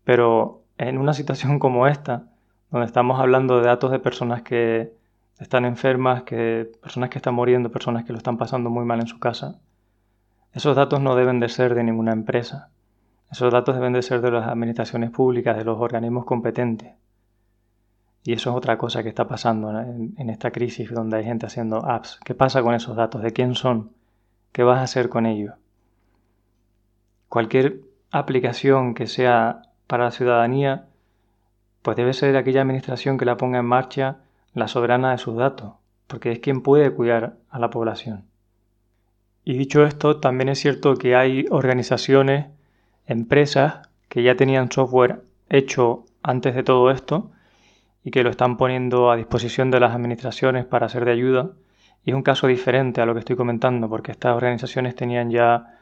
Pero 0.04 0.60
en 0.76 0.98
una 0.98 1.14
situación 1.20 1.58
como 1.58 1.86
esta, 1.86 2.24
donde 2.70 2.86
estamos 2.86 3.18
hablando 3.18 3.58
de 3.58 3.66
datos 3.66 3.90
de 3.90 3.98
personas 3.98 4.42
que 4.42 4.92
están 5.38 5.64
enfermas, 5.64 6.24
que 6.24 6.70
personas 6.82 7.08
que 7.08 7.18
están 7.18 7.34
muriendo, 7.34 7.72
personas 7.72 8.04
que 8.04 8.12
lo 8.12 8.18
están 8.18 8.36
pasando 8.36 8.68
muy 8.68 8.84
mal 8.84 9.00
en 9.00 9.06
su 9.06 9.18
casa. 9.18 9.60
Esos 10.52 10.76
datos 10.76 11.00
no 11.00 11.16
deben 11.16 11.40
de 11.40 11.48
ser 11.48 11.74
de 11.74 11.82
ninguna 11.82 12.12
empresa. 12.12 12.68
Esos 13.30 13.50
datos 13.50 13.76
deben 13.76 13.94
de 13.94 14.02
ser 14.02 14.20
de 14.20 14.30
las 14.30 14.46
administraciones 14.46 15.10
públicas, 15.10 15.56
de 15.56 15.64
los 15.64 15.80
organismos 15.80 16.26
competentes. 16.26 16.92
Y 18.24 18.34
eso 18.34 18.50
es 18.50 18.56
otra 18.56 18.76
cosa 18.76 19.02
que 19.02 19.08
está 19.08 19.26
pasando 19.26 19.70
en, 19.80 20.14
en 20.18 20.28
esta 20.28 20.50
crisis 20.50 20.90
donde 20.90 21.16
hay 21.16 21.24
gente 21.24 21.46
haciendo 21.46 21.86
apps. 21.86 22.20
¿Qué 22.24 22.34
pasa 22.34 22.62
con 22.62 22.74
esos 22.74 22.94
datos? 22.94 23.22
¿De 23.22 23.32
quién 23.32 23.54
son? 23.54 23.96
¿Qué 24.52 24.62
vas 24.62 24.78
a 24.78 24.82
hacer 24.82 25.08
con 25.08 25.26
ellos? 25.26 25.54
Cualquier 27.28 27.80
aplicación 28.10 28.94
que 28.94 29.06
sea 29.06 29.62
para 29.86 30.04
la 30.04 30.10
ciudadanía, 30.10 30.86
pues 31.82 31.96
debe 31.96 32.12
ser 32.12 32.36
aquella 32.36 32.62
administración 32.62 33.18
que 33.18 33.24
la 33.24 33.36
ponga 33.36 33.58
en 33.58 33.66
marcha 33.66 34.18
la 34.54 34.68
soberana 34.68 35.12
de 35.12 35.18
sus 35.18 35.36
datos, 35.36 35.74
porque 36.06 36.32
es 36.32 36.38
quien 36.40 36.62
puede 36.62 36.92
cuidar 36.92 37.36
a 37.50 37.58
la 37.58 37.70
población. 37.70 38.24
Y 39.44 39.56
dicho 39.56 39.84
esto, 39.84 40.20
también 40.20 40.48
es 40.48 40.58
cierto 40.58 40.94
que 40.96 41.16
hay 41.16 41.46
organizaciones, 41.50 42.46
empresas 43.06 43.88
que 44.08 44.22
ya 44.22 44.36
tenían 44.36 44.70
software 44.70 45.22
hecho 45.48 46.04
antes 46.22 46.54
de 46.54 46.62
todo 46.62 46.90
esto 46.90 47.30
y 48.04 48.10
que 48.10 48.22
lo 48.22 48.30
están 48.30 48.56
poniendo 48.56 49.10
a 49.10 49.16
disposición 49.16 49.70
de 49.70 49.80
las 49.80 49.94
administraciones 49.94 50.64
para 50.66 50.88
ser 50.88 51.04
de 51.04 51.12
ayuda 51.12 51.50
Y 52.08 52.10
es 52.10 52.14
un 52.14 52.22
caso 52.22 52.46
diferente 52.46 53.02
a 53.02 53.04
lo 53.04 53.12
que 53.12 53.18
estoy 53.18 53.36
comentando, 53.36 53.86
porque 53.86 54.12
estas 54.12 54.34
organizaciones 54.34 54.94
tenían 54.94 55.30
ya 55.30 55.78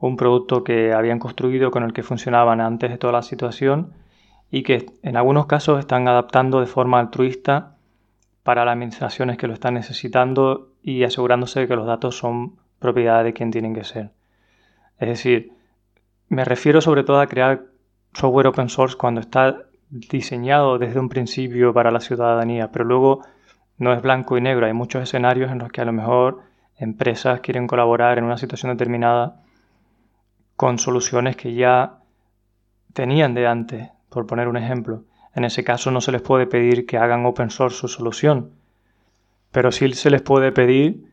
un 0.00 0.16
producto 0.16 0.64
que 0.64 0.92
habían 0.92 1.20
construido 1.20 1.70
con 1.70 1.84
el 1.84 1.92
que 1.92 2.02
funcionaban 2.02 2.60
antes 2.60 2.90
de 2.90 2.98
toda 2.98 3.12
la 3.12 3.22
situación 3.22 3.92
y 4.50 4.64
que 4.64 4.86
en 5.04 5.16
algunos 5.16 5.46
casos 5.46 5.78
están 5.78 6.08
adaptando 6.08 6.58
de 6.58 6.66
forma 6.66 6.98
altruista 6.98 7.76
para 8.42 8.64
las 8.64 8.72
administraciones 8.72 9.38
que 9.38 9.46
lo 9.46 9.52
están 9.52 9.74
necesitando 9.74 10.72
y 10.82 11.04
asegurándose 11.04 11.60
de 11.60 11.68
que 11.68 11.76
los 11.76 11.86
datos 11.86 12.18
son 12.18 12.56
propiedad 12.80 13.22
de 13.22 13.32
quien 13.32 13.52
tienen 13.52 13.72
que 13.72 13.84
ser. 13.84 14.10
Es 14.98 15.08
decir, 15.10 15.52
me 16.28 16.44
refiero 16.44 16.80
sobre 16.80 17.04
todo 17.04 17.20
a 17.20 17.28
crear 17.28 17.66
software 18.14 18.48
open 18.48 18.68
source 18.68 18.96
cuando 18.96 19.20
está 19.20 19.58
diseñado 19.90 20.76
desde 20.76 20.98
un 20.98 21.08
principio 21.08 21.72
para 21.72 21.92
la 21.92 22.00
ciudadanía, 22.00 22.72
pero 22.72 22.84
luego 22.84 23.22
no 23.78 23.92
es 23.92 24.02
blanco 24.02 24.36
y 24.36 24.40
negro. 24.40 24.66
Hay 24.66 24.72
muchos 24.72 25.02
escenarios 25.02 25.50
en 25.50 25.58
los 25.58 25.70
que 25.70 25.80
a 25.80 25.84
lo 25.84 25.92
mejor 25.92 26.42
empresas 26.76 27.40
quieren 27.40 27.66
colaborar 27.66 28.18
en 28.18 28.24
una 28.24 28.36
situación 28.36 28.72
determinada 28.72 29.42
con 30.56 30.78
soluciones 30.78 31.36
que 31.36 31.54
ya 31.54 31.98
tenían 32.92 33.34
de 33.34 33.46
antes, 33.46 33.90
por 34.08 34.26
poner 34.26 34.48
un 34.48 34.56
ejemplo. 34.56 35.04
En 35.34 35.44
ese 35.44 35.62
caso 35.62 35.90
no 35.90 36.00
se 36.00 36.12
les 36.12 36.22
puede 36.22 36.46
pedir 36.46 36.84
que 36.86 36.98
hagan 36.98 37.24
open 37.24 37.50
source 37.50 37.78
su 37.78 37.88
solución, 37.88 38.50
pero 39.52 39.70
sí 39.70 39.92
se 39.92 40.10
les 40.10 40.22
puede 40.22 40.50
pedir 40.52 41.12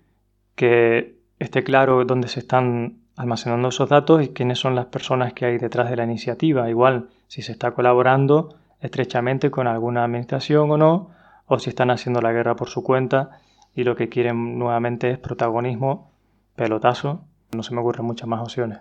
que 0.55 1.15
esté 1.37 1.63
claro 1.63 2.05
dónde 2.05 2.27
se 2.27 2.39
están 2.39 2.97
almacenando 3.15 3.69
esos 3.69 3.89
datos 3.89 4.23
y 4.23 4.29
quiénes 4.29 4.59
son 4.59 4.75
las 4.75 4.87
personas 4.87 5.33
que 5.33 5.45
hay 5.45 5.57
detrás 5.57 5.89
de 5.89 5.95
la 5.95 6.03
iniciativa. 6.03 6.69
Igual 6.69 7.09
si 7.27 7.41
se 7.41 7.51
está 7.51 7.71
colaborando 7.71 8.55
estrechamente 8.81 9.51
con 9.51 9.67
alguna 9.67 10.03
administración 10.03 10.71
o 10.71 10.77
no, 10.77 11.09
o 11.47 11.59
si 11.59 11.69
están 11.69 11.91
haciendo 11.91 12.21
la 12.21 12.31
guerra 12.31 12.55
por 12.55 12.69
su 12.69 12.83
cuenta 12.83 13.39
y 13.75 13.83
lo 13.83 13.95
que 13.95 14.09
quieren 14.09 14.57
nuevamente 14.57 15.11
es 15.11 15.19
protagonismo, 15.19 16.11
pelotazo, 16.55 17.25
no 17.55 17.63
se 17.63 17.73
me 17.73 17.81
ocurren 17.81 18.05
muchas 18.05 18.27
más 18.27 18.41
opciones. 18.41 18.79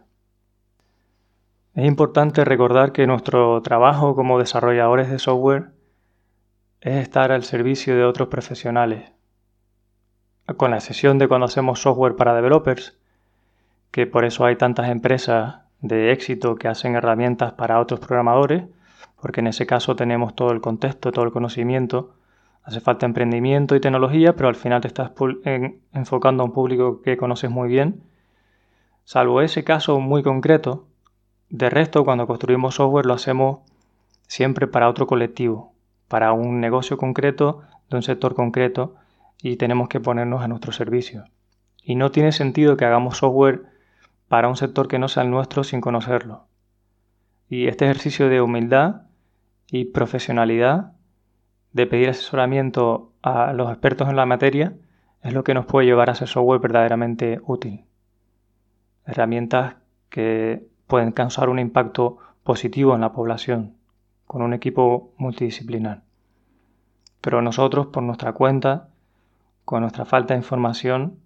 Es 1.75 1.85
importante 1.87 2.45
recordar 2.45 2.93
que 2.93 3.07
nuestro 3.07 3.61
trabajo 3.63 4.15
como 4.15 4.39
desarrolladores 4.39 5.11
de 5.11 5.19
software 5.19 5.73
es 6.81 6.97
estar 6.97 7.33
al 7.33 7.43
servicio 7.43 7.97
de 7.97 8.05
otros 8.05 8.29
profesionales, 8.29 9.11
con 10.57 10.71
la 10.71 10.77
excepción 10.77 11.19
de 11.19 11.27
cuando 11.27 11.47
hacemos 11.47 11.81
software 11.81 12.15
para 12.15 12.35
developers, 12.35 12.97
que 13.91 14.07
por 14.07 14.25
eso 14.25 14.45
hay 14.45 14.57
tantas 14.57 14.89
empresas 14.89 15.63
de 15.81 16.13
éxito 16.13 16.57
que 16.57 16.69
hacen 16.69 16.95
herramientas 16.95 17.53
para 17.55 17.81
otros 17.81 18.01
programadores, 18.01 18.65
porque 19.21 19.41
en 19.41 19.49
ese 19.49 19.67
caso 19.67 19.97
tenemos 19.97 20.35
todo 20.35 20.53
el 20.53 20.61
contexto, 20.61 21.11
todo 21.11 21.25
el 21.25 21.33
conocimiento, 21.33 22.15
hace 22.65 22.81
falta 22.81 23.07
emprendimiento 23.07 23.77
y 23.77 23.81
tecnología, 23.81 24.35
pero 24.35 24.49
al 24.49 24.57
final 24.57 24.81
te 24.81 24.89
estás 24.89 25.13
enfocando 25.93 26.43
a 26.43 26.47
un 26.47 26.53
público 26.53 27.03
que 27.03 27.17
conoces 27.17 27.51
muy 27.51 27.69
bien. 27.69 28.03
Salvo 29.05 29.43
ese 29.43 29.65
caso 29.65 30.01
muy 30.01 30.23
concreto, 30.23 30.87
de 31.51 31.69
resto 31.69 32.05
cuando 32.05 32.27
construimos 32.27 32.77
software 32.77 33.07
lo 33.07 33.15
hacemos 33.15 33.59
siempre 34.27 34.67
para 34.67 34.89
otro 34.89 35.07
colectivo, 35.07 35.75
para 36.09 36.33
un 36.33 36.61
negocio 36.61 36.97
concreto, 36.97 37.63
de 37.91 37.97
un 37.97 38.03
sector 38.03 38.35
concreto, 38.35 38.95
y 39.43 39.57
tenemos 39.57 39.89
que 39.89 40.01
ponernos 40.01 40.43
a 40.43 40.49
nuestro 40.49 40.73
servicio. 40.73 41.25
Y 41.83 41.97
no 41.97 42.11
tiene 42.11 42.33
sentido 42.33 42.79
que 42.79 42.87
hagamos 42.87 43.19
software 43.19 43.67
para 44.29 44.49
un 44.49 44.57
sector 44.57 44.89
que 44.89 44.99
no 44.99 45.09
sea 45.09 45.23
el 45.23 45.31
nuestro 45.31 45.65
sin 45.65 45.83
conocerlo. 45.83 46.47
Y 47.51 47.67
este 47.69 47.85
ejercicio 47.85 48.31
de 48.31 48.41
humildad 48.41 49.03
y 49.71 49.85
profesionalidad, 49.85 50.94
de 51.75 51.87
pedir 51.87 52.09
asesoramiento 52.09 53.13
a 53.23 53.53
los 53.53 53.69
expertos 53.69 54.09
en 54.09 54.17
la 54.17 54.25
materia, 54.25 54.75
es 55.23 55.33
lo 55.35 55.45
que 55.45 55.55
nos 55.55 55.67
puede 55.67 55.87
llevar 55.87 56.09
a 56.09 56.13
hacer 56.13 56.29
software 56.29 56.61
verdaderamente 56.61 57.41
útil. 57.45 57.85
Herramientas 59.05 59.75
que 60.09 60.67
pueden 60.87 61.13
causar 61.13 61.49
un 61.49 61.59
impacto 61.59 62.19
positivo 62.45 62.95
en 62.95 63.01
la 63.01 63.13
población 63.13 63.75
con 64.27 64.43
un 64.43 64.55
equipo 64.55 65.13
multidisciplinar. 65.19 66.03
Pero 67.21 67.43
nosotros, 67.43 67.89
por 67.89 68.03
nuestra 68.03 68.33
cuenta, 68.33 68.89
con 69.65 69.81
nuestra 69.81 70.05
falta 70.05 70.35
de 70.35 70.41
información, 70.41 71.19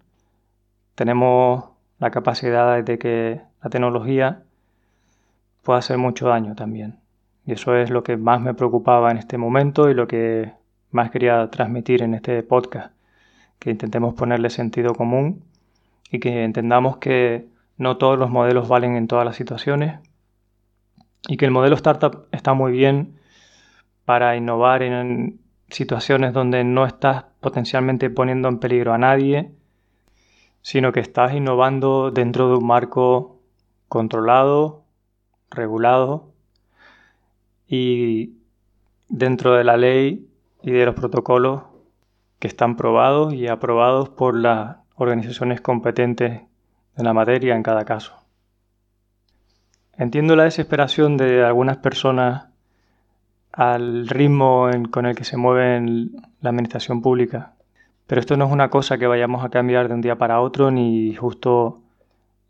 tenemos 0.95 1.65
la 1.99 2.09
capacidad 2.09 2.83
de 2.83 2.97
que 2.97 3.41
la 3.63 3.69
tecnología 3.69 4.43
pueda 5.61 5.79
hacer 5.79 5.97
mucho 5.97 6.27
daño 6.27 6.55
también. 6.55 6.99
Y 7.45 7.53
eso 7.53 7.75
es 7.75 7.89
lo 7.89 8.03
que 8.03 8.17
más 8.17 8.41
me 8.41 8.53
preocupaba 8.53 9.11
en 9.11 9.17
este 9.17 9.37
momento 9.37 9.89
y 9.89 9.93
lo 9.93 10.07
que 10.07 10.53
más 10.91 11.11
quería 11.11 11.49
transmitir 11.49 12.01
en 12.03 12.13
este 12.13 12.43
podcast, 12.43 12.93
que 13.59 13.71
intentemos 13.71 14.13
ponerle 14.13 14.49
sentido 14.49 14.93
común 14.93 15.43
y 16.11 16.19
que 16.19 16.43
entendamos 16.43 16.97
que 16.97 17.47
no 17.77 17.97
todos 17.97 18.17
los 18.17 18.29
modelos 18.29 18.67
valen 18.67 18.95
en 18.95 19.07
todas 19.07 19.25
las 19.25 19.35
situaciones 19.35 19.99
y 21.27 21.37
que 21.37 21.45
el 21.45 21.51
modelo 21.51 21.75
startup 21.75 22.27
está 22.31 22.53
muy 22.53 22.71
bien 22.71 23.19
para 24.05 24.35
innovar 24.35 24.83
en 24.83 25.39
situaciones 25.69 26.33
donde 26.33 26.63
no 26.63 26.85
estás 26.85 27.25
potencialmente 27.39 28.09
poniendo 28.09 28.47
en 28.47 28.59
peligro 28.59 28.93
a 28.93 28.97
nadie 28.97 29.51
sino 30.61 30.91
que 30.91 30.99
estás 30.99 31.33
innovando 31.33 32.11
dentro 32.11 32.49
de 32.49 32.57
un 32.57 32.67
marco 32.67 33.39
controlado, 33.87 34.83
regulado 35.49 36.28
y 37.69 38.33
dentro 39.07 39.53
de 39.53 39.63
la 39.63 39.77
ley 39.77 40.27
y 40.63 40.71
de 40.71 40.85
los 40.85 40.95
protocolos 40.95 41.63
que 42.39 42.47
están 42.47 42.75
probados 42.75 43.33
y 43.33 43.47
aprobados 43.47 44.09
por 44.09 44.35
las 44.35 44.77
organizaciones 44.95 45.61
competentes 45.61 46.41
en 46.97 47.05
la 47.05 47.13
materia 47.13 47.55
en 47.55 47.63
cada 47.63 47.85
caso. 47.85 48.15
Entiendo 49.97 50.35
la 50.35 50.45
desesperación 50.45 51.17
de 51.17 51.43
algunas 51.43 51.77
personas 51.77 52.47
al 53.51 54.07
ritmo 54.07 54.69
con 54.91 55.05
el 55.05 55.15
que 55.15 55.23
se 55.23 55.37
mueve 55.37 55.81
la 56.41 56.49
administración 56.49 57.01
pública 57.01 57.53
pero 58.09 58.21
esto 58.21 58.35
no 58.37 58.45
es 58.47 58.51
una 58.51 58.71
cosa 58.71 58.97
que 58.97 59.05
vayamos 59.05 59.45
a 59.45 59.49
cambiar 59.49 59.87
de 59.87 59.93
un 59.93 60.01
día 60.01 60.17
para 60.17 60.41
otro 60.41 60.71
ni 60.71 61.13
justo 61.13 61.83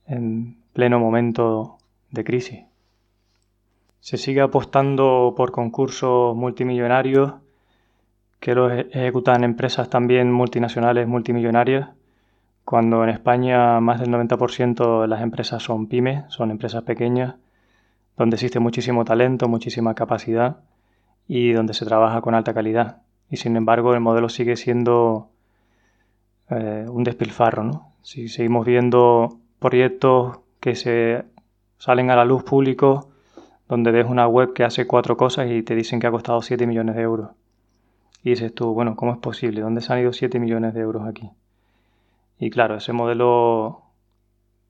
en 0.08 0.56
pleno 0.72 1.00
momento 1.02 1.80
de 2.12 2.24
crisis. 2.24 2.62
Se 4.00 4.18
sigue 4.18 4.42
apostando 4.42 5.34
por 5.36 5.52
concursos 5.52 6.36
multimillonarios 6.36 7.34
que 8.40 8.56
los 8.56 8.72
e-, 8.72 8.88
ejecutan 8.92 9.44
empresas 9.44 9.90
también 9.90 10.32
multinacionales 10.32 11.08
multimillonarias, 11.08 11.90
cuando 12.66 13.04
en 13.04 13.10
España 13.10 13.80
más 13.80 14.00
del 14.00 14.10
90% 14.10 15.02
de 15.02 15.08
las 15.08 15.22
empresas 15.22 15.64
son 15.64 15.88
pymes, 15.88 16.24
son 16.30 16.52
empresas 16.52 16.84
pequeñas, 16.84 17.36
donde 18.18 18.36
existe 18.36 18.60
muchísimo 18.60 19.06
talento, 19.06 19.48
muchísima 19.48 19.96
capacidad 19.96 20.58
y 21.28 21.54
donde 21.54 21.74
se 21.74 21.86
trabaja 21.86 22.22
con 22.22 22.36
alta 22.36 22.54
calidad. 22.54 23.02
Y 23.30 23.38
sin 23.38 23.56
embargo 23.56 23.94
el 23.94 24.02
modelo 24.02 24.30
sigue 24.30 24.56
siendo 24.56 25.30
eh, 26.50 26.86
un 26.90 27.04
despilfarro. 27.04 27.64
¿no? 27.64 27.94
Si 28.02 28.28
seguimos 28.28 28.66
viendo 28.66 29.40
proyectos 29.60 30.40
que 30.60 30.76
se 30.76 31.24
salen 31.78 32.12
a 32.12 32.16
la 32.16 32.26
luz 32.26 32.44
público 32.44 33.10
donde 33.70 33.92
ves 33.92 34.08
una 34.08 34.28
web 34.28 34.54
que 34.54 34.64
hace 34.64 34.88
cuatro 34.88 35.16
cosas 35.16 35.50
y 35.50 35.62
te 35.62 35.76
dicen 35.76 36.00
que 36.00 36.08
ha 36.08 36.12
costado 36.12 36.42
7 36.42 36.66
millones 36.66 36.96
de 36.96 37.04
euros. 37.04 37.30
Y 38.24 38.32
dices 38.32 38.54
tú, 38.54 38.74
bueno, 38.74 38.96
¿cómo 38.96 39.14
es 39.14 39.20
posible? 39.20 39.62
¿Dónde 39.62 39.82
se 39.82 39.94
han 39.94 40.00
ido 40.00 40.12
7 40.12 40.40
millones 40.40 40.74
de 40.74 40.82
euros 40.82 41.08
aquí? 41.08 41.30
Y 42.40 42.50
claro, 42.50 42.78
ese 42.78 42.94
modelo 42.94 43.84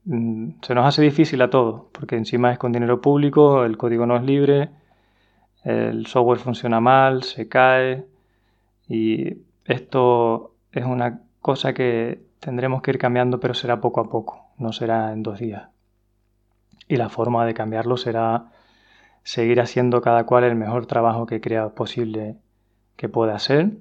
mm, 0.04 0.50
se 0.62 0.76
nos 0.76 0.86
hace 0.86 1.02
difícil 1.02 1.42
a 1.42 1.50
todos, 1.50 1.84
porque 1.94 2.18
encima 2.18 2.52
es 2.52 2.60
con 2.60 2.74
dinero 2.74 3.00
público, 3.00 3.64
el 3.64 3.78
código 3.78 4.06
no 4.06 4.18
es 4.18 4.24
libre, 4.24 4.70
el 5.64 6.06
software 6.06 6.40
funciona 6.40 6.82
mal, 6.82 7.24
se 7.24 7.48
cae, 7.48 8.06
y 8.90 9.38
esto 9.66 10.56
es 10.74 10.84
una 10.84 11.22
cosa 11.42 11.74
que 11.74 12.22
tendremos 12.42 12.82
que 12.82 12.92
ir 12.92 12.98
cambiando, 12.98 13.40
pero 13.40 13.54
será 13.54 13.80
poco 13.80 14.02
a 14.02 14.10
poco, 14.10 14.48
no 14.58 14.74
será 14.74 15.14
en 15.14 15.24
dos 15.24 15.40
días. 15.40 15.70
Y 16.90 16.98
la 16.98 17.08
forma 17.08 17.46
de 17.46 17.54
cambiarlo 17.54 17.96
será 17.96 18.52
seguir 19.30 19.62
haciendo 19.62 20.02
cada 20.02 20.26
cual 20.26 20.44
el 20.44 20.56
mejor 20.56 20.88
trabajo 20.88 21.28
que 21.28 21.40
crea 21.40 21.70
posible 21.70 22.38
que 22.96 23.10
pueda 23.10 23.36
hacer, 23.36 23.74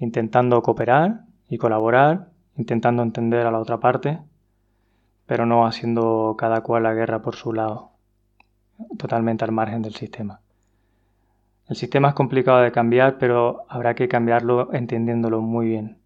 intentando 0.00 0.60
cooperar 0.62 1.26
y 1.48 1.58
colaborar, 1.58 2.30
intentando 2.56 3.04
entender 3.04 3.46
a 3.46 3.52
la 3.52 3.60
otra 3.60 3.78
parte, 3.78 4.18
pero 5.26 5.46
no 5.46 5.64
haciendo 5.64 6.34
cada 6.36 6.62
cual 6.62 6.82
la 6.82 6.92
guerra 6.92 7.22
por 7.22 7.36
su 7.36 7.52
lado, 7.52 7.92
totalmente 8.98 9.44
al 9.44 9.52
margen 9.52 9.80
del 9.80 9.94
sistema. 9.94 10.40
El 11.68 11.76
sistema 11.76 12.08
es 12.08 12.14
complicado 12.14 12.58
de 12.58 12.72
cambiar, 12.72 13.16
pero 13.18 13.66
habrá 13.68 13.94
que 13.94 14.08
cambiarlo 14.08 14.74
entendiéndolo 14.74 15.40
muy 15.40 15.66
bien 15.66 15.98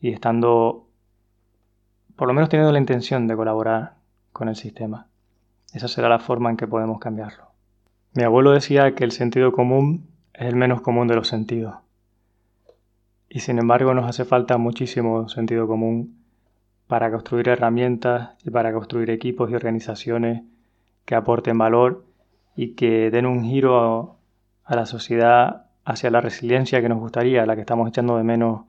y 0.00 0.12
estando, 0.12 0.86
por 2.14 2.28
lo 2.28 2.32
menos 2.32 2.48
teniendo 2.48 2.70
la 2.70 2.78
intención 2.78 3.26
de 3.26 3.34
colaborar 3.34 3.96
con 4.32 4.48
el 4.48 4.54
sistema. 4.54 5.08
Esa 5.72 5.88
será 5.88 6.08
la 6.08 6.20
forma 6.20 6.48
en 6.50 6.56
que 6.56 6.68
podemos 6.68 7.00
cambiarlo. 7.00 7.45
Mi 8.16 8.22
abuelo 8.22 8.52
decía 8.52 8.94
que 8.94 9.04
el 9.04 9.12
sentido 9.12 9.52
común 9.52 10.08
es 10.32 10.46
el 10.46 10.56
menos 10.56 10.80
común 10.80 11.06
de 11.06 11.14
los 11.14 11.28
sentidos. 11.28 11.74
Y 13.28 13.40
sin 13.40 13.58
embargo 13.58 13.92
nos 13.92 14.08
hace 14.08 14.24
falta 14.24 14.56
muchísimo 14.56 15.28
sentido 15.28 15.66
común 15.66 16.16
para 16.86 17.10
construir 17.10 17.50
herramientas 17.50 18.30
y 18.42 18.48
para 18.48 18.72
construir 18.72 19.10
equipos 19.10 19.50
y 19.50 19.54
organizaciones 19.54 20.44
que 21.04 21.14
aporten 21.14 21.58
valor 21.58 22.06
y 22.56 22.68
que 22.68 23.10
den 23.10 23.26
un 23.26 23.44
giro 23.44 24.16
a, 24.64 24.76
la 24.76 24.86
sociedad 24.86 25.66
hacia 25.84 26.10
la 26.10 26.22
resiliencia 26.22 26.80
que 26.80 26.88
nos 26.88 26.98
gustaría, 26.98 27.44
la 27.44 27.54
que 27.54 27.60
estamos 27.60 27.86
echando 27.86 28.16
de 28.16 28.24
menos 28.24 28.62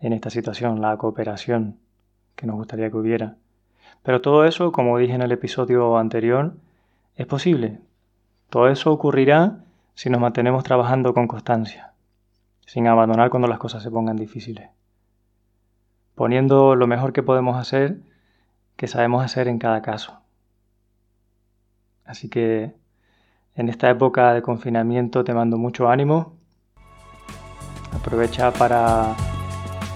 en 0.00 0.14
esta 0.14 0.30
situación, 0.30 0.80
la 0.80 0.96
cooperación 0.96 1.76
que 2.34 2.46
nos 2.46 2.56
gustaría 2.56 2.88
que 2.88 2.96
hubiera. 2.96 3.36
Pero 4.02 4.22
todo 4.22 4.46
eso, 4.46 4.72
como 4.72 4.96
dije 4.96 5.12
en 5.12 5.20
el 5.20 5.32
episodio 5.32 5.98
anterior, 5.98 6.54
es 7.14 7.26
posible. 7.26 7.80
Todo 8.50 8.68
eso 8.68 8.92
ocurrirá 8.92 9.58
si 9.94 10.10
nos 10.10 10.20
mantenemos 10.20 10.62
trabajando 10.62 11.14
con 11.14 11.26
constancia, 11.26 11.92
sin 12.66 12.86
abandonar 12.86 13.30
cuando 13.30 13.48
las 13.48 13.58
cosas 13.58 13.82
se 13.82 13.90
pongan 13.90 14.16
difíciles, 14.16 14.70
poniendo 16.14 16.74
lo 16.74 16.86
mejor 16.86 17.12
que 17.12 17.22
podemos 17.22 17.56
hacer, 17.56 17.98
que 18.76 18.86
sabemos 18.86 19.24
hacer 19.24 19.48
en 19.48 19.58
cada 19.58 19.82
caso. 19.82 20.20
Así 22.04 22.28
que 22.28 22.74
en 23.56 23.68
esta 23.68 23.90
época 23.90 24.32
de 24.34 24.42
confinamiento 24.42 25.24
te 25.24 25.34
mando 25.34 25.56
mucho 25.56 25.88
ánimo. 25.88 26.34
Aprovecha 27.92 28.52
para 28.52 29.16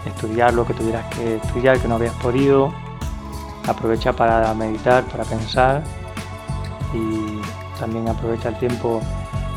estudiar 0.07 0.55
lo 0.55 0.67
que 0.67 0.75
tuvieras 0.75 1.15
que 1.15 1.37
estudiar, 1.37 1.79
que 1.79 1.87
no 1.87 1.97
habías 1.97 2.15
podido. 2.15 2.73
Aprovecha 3.69 4.15
para 4.15 4.53
meditar, 4.55 5.05
para 5.05 5.25
pensar. 5.25 5.85
Y 6.95 7.41
también 7.81 8.09
aprovecha 8.09 8.51
el 8.51 8.59
tiempo 8.59 9.01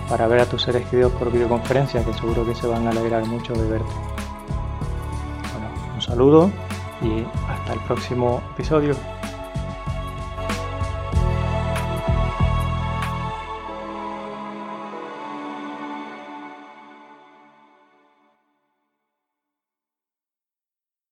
para 0.09 0.27
ver 0.27 0.39
a 0.41 0.45
tus 0.45 0.63
seres 0.63 0.87
queridos 0.87 1.11
por 1.13 1.31
videoconferencia, 1.31 2.03
que 2.03 2.13
seguro 2.13 2.45
que 2.45 2.55
se 2.55 2.65
van 2.65 2.87
a 2.87 2.89
alegrar 2.89 3.25
mucho 3.25 3.53
de 3.53 3.69
verte. 3.69 3.93
Bueno, 5.51 5.93
un 5.93 6.01
saludo 6.01 6.49
y 7.01 7.25
hasta 7.49 7.73
el 7.73 7.79
próximo 7.81 8.41
episodio. 8.53 8.95